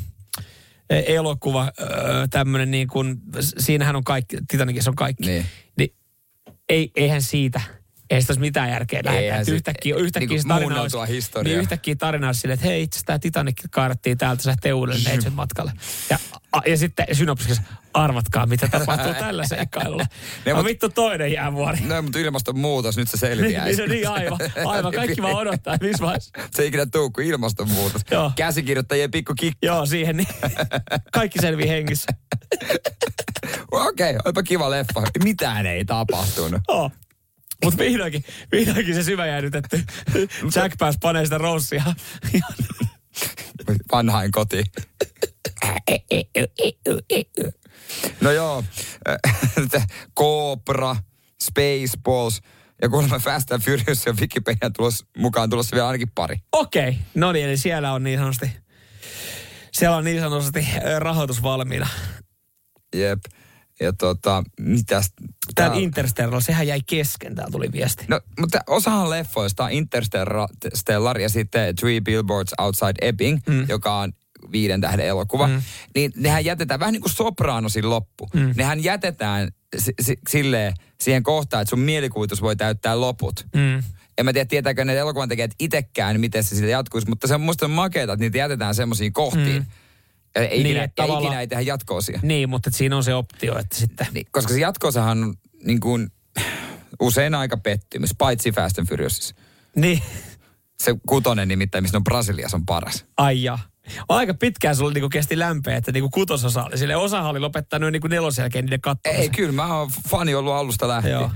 [0.89, 1.71] eh, elokuva,
[2.29, 5.25] tämmöinen niin kuin, siinähän on kaikki, Titanicissa on kaikki.
[5.25, 5.45] Niin.
[5.77, 5.93] niin
[6.69, 7.61] ei, eihän siitä.
[8.11, 9.43] Ei sitä olisi mitään järkeä lähettää.
[9.43, 11.43] Se- Yhtäkkiä, yhtäkkiä niinku se tarina muunneltua olisi, historiaa.
[11.43, 15.33] niin yhtäkkiä tarina olisi silleen, että hei itse tämä Titanic kaadattiin täältä, sä uudelleen neitsyt
[15.33, 15.71] matkalle.
[16.09, 16.19] Ja,
[16.53, 20.05] a, ja sitten synopsiksessa, arvatkaa mitä tapahtuu tällä seikkailulla.
[20.45, 21.79] Ne, No mut- vittu toinen jäävuori.
[21.79, 23.65] No, mutta ilmastonmuutos, nyt se selviää.
[23.65, 24.93] niin, niin, aivan, aivan.
[24.93, 26.31] Kaikki vaan odottaa, missä vaiheessa.
[26.55, 28.01] Se ei ikinä tuu kuin ilmastonmuutos.
[28.11, 28.31] Joo.
[28.35, 29.65] Käsikirjoittajien pikku kikka.
[29.65, 30.27] Joo, siihen niin.
[31.13, 32.07] Kaikki selvii hengissä.
[33.71, 35.01] Okei, okay, olipa kiva leffa.
[35.23, 36.61] Mitään ei tapahtunut.
[36.67, 36.91] Joo.
[37.63, 39.83] Mutta vihdoinkin, vihdoinkin se syvä jäädytetty.
[40.55, 41.83] Jack pääsi panee sitä roussia.
[43.91, 44.63] Vanhain koti.
[48.21, 48.63] No joo,
[50.19, 50.95] Cobra,
[51.43, 52.41] Spaceballs
[52.81, 56.37] ja kuulemma Fast and Furious ja Wikipedian tulos, mukaan tulossa vielä ainakin pari.
[56.51, 57.01] Okei, okay.
[57.15, 58.51] no niin, eli siellä on niin sanotusti,
[59.73, 60.67] siellä on niin sanotusti
[60.99, 61.87] rahoitus valmiina.
[62.95, 63.19] Jep.
[63.81, 65.13] Ja tota, mitäs?
[65.55, 68.05] Tämä tää- Interstellar, sehän jäi kesken, täällä tuli viesti.
[68.07, 73.65] No, mutta osahan leffoista on Interstellar ja sitten Three Billboards Outside Ebbing, mm.
[73.69, 74.13] joka on
[74.51, 75.47] viiden tähden elokuva.
[75.47, 75.61] Mm.
[75.95, 78.29] Niin nehän jätetään vähän niin kuin Sopranosin loppu.
[78.33, 78.53] Mm.
[78.55, 83.45] Nehän jätetään si- si- silleen siihen kohtaan, että sun mielikuvitus voi täyttää loput.
[83.55, 83.83] Mm.
[84.17, 87.41] En mä tiedä, tietääkö ne elokuvan tekijät itsekään, miten se siitä jatkuisi, mutta se on
[87.41, 89.61] musta makeeta, että niitä jätetään semmoisiin kohtiin.
[89.61, 89.65] Mm.
[90.35, 92.19] Ei Niin, ikinä, että ja tavallaan- ikinä ei tehdä jatkoosia.
[92.23, 94.07] Niin, mutta siinä on se optio, että sitten...
[94.13, 96.11] Niin, koska se jatkoosahan on niin kuin,
[96.99, 99.35] usein aika pettymys, paitsi Fast and Furiousissa.
[99.75, 100.01] Niin,
[100.83, 103.05] Se kutonen nimittäin, missä on Brasiliassa on paras.
[103.17, 103.59] ai ja.
[104.09, 106.77] Aika pitkään sulla niinku kesti lämpeä, että niinku kutososa oli.
[106.77, 109.21] Sille osahan oli lopettanut niinku nelosen jälkeen niiden kattomisen.
[109.21, 111.11] Ei, kyllä mä oon fani ollut alusta lähtien.
[111.13, 111.31] Joo.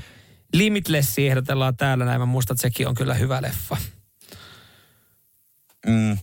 [0.54, 2.22] Limitlessi ehdotellaan täällä näin.
[2.22, 3.78] Mä muistan, että sekin on kyllä hyvä leffa.
[5.88, 6.18] Mm.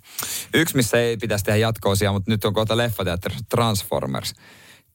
[0.55, 4.35] Yksi, missä ei pitäisi tehdä jatkoosia, mutta nyt on kohta leffateatteri Transformers.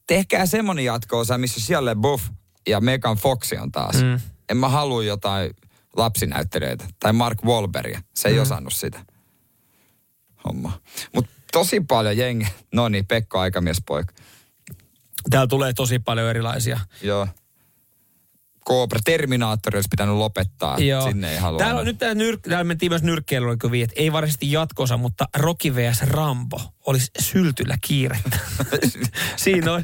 [0.08, 2.26] Tehkää semmonen jatkoosa, missä siellä Buff
[2.68, 3.96] ja Megan Fox on taas.
[3.96, 4.20] Mm.
[4.50, 5.52] En mä halua jotain
[5.96, 6.86] lapsinäyttelijöitä.
[7.00, 8.02] Tai Mark Wahlbergia.
[8.16, 8.42] Se ei mm.
[8.42, 9.06] osannut sitä.
[10.46, 10.82] Homma.
[11.16, 12.48] Mutta tosi paljon jengi.
[12.74, 14.14] No niin, Pekka Aikamiespoika.
[15.30, 16.80] Täällä tulee tosi paljon erilaisia.
[17.02, 17.28] Joo.
[18.68, 20.78] Cobra Terminaattori olisi pitänyt lopettaa.
[20.78, 21.02] Joo.
[21.02, 21.60] Sinne ei halua.
[21.60, 25.76] Täällä, on, nyt täällä, nyr, täällä mentiin myös nyrkkeilyllä, että ei varsinaisesti jatkosa, mutta Rocky
[25.76, 26.02] vs.
[26.02, 28.40] Rambo olisi syltyllä kiirettä.
[29.36, 29.84] Siinä on.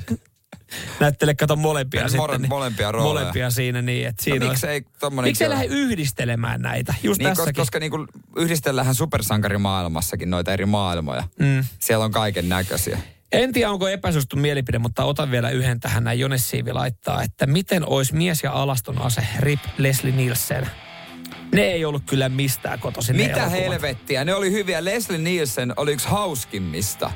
[0.99, 2.41] Näyttele, kato molempia Mole- sitten.
[2.41, 3.13] niin- molempia rooleja.
[3.13, 5.29] Molempia siinä niin, että siinä no, olisi- miksei tommonen...
[5.29, 6.93] Miksi ei lähde yhdistelemään näitä?
[7.03, 7.61] Just Niin, koska, tässäkin.
[7.61, 8.05] koska niinku
[8.37, 11.23] yhdistellään supersankarimaailmassakin noita eri maailmoja.
[11.39, 11.63] Mm.
[11.79, 12.99] Siellä on kaiken näköisiä.
[13.33, 16.03] En tiedä, onko epäsuosittu mielipide, mutta otan vielä yhden tähän.
[16.03, 20.67] Näin Jone Siivi laittaa, että miten olisi mies ja alaston ase Rip Leslie Nielsen?
[21.55, 23.17] Ne ei ollut kyllä mistään kotoisin.
[23.17, 23.59] ne Mitä elokuvat.
[23.59, 24.25] helvettiä?
[24.25, 24.85] Ne oli hyviä.
[24.85, 27.11] Leslie Nielsen oli yksi hauskimmista.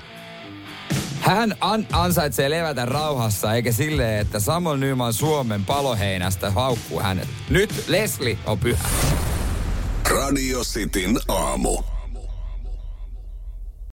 [1.22, 7.28] Hän an- ansaitsee levätä rauhassa, eikä silleen, että Samuel Nyman Suomen paloheinästä haukkuu hänet.
[7.50, 8.84] Nyt Leslie on pyhä.
[10.10, 11.84] Radio Cityn aamu.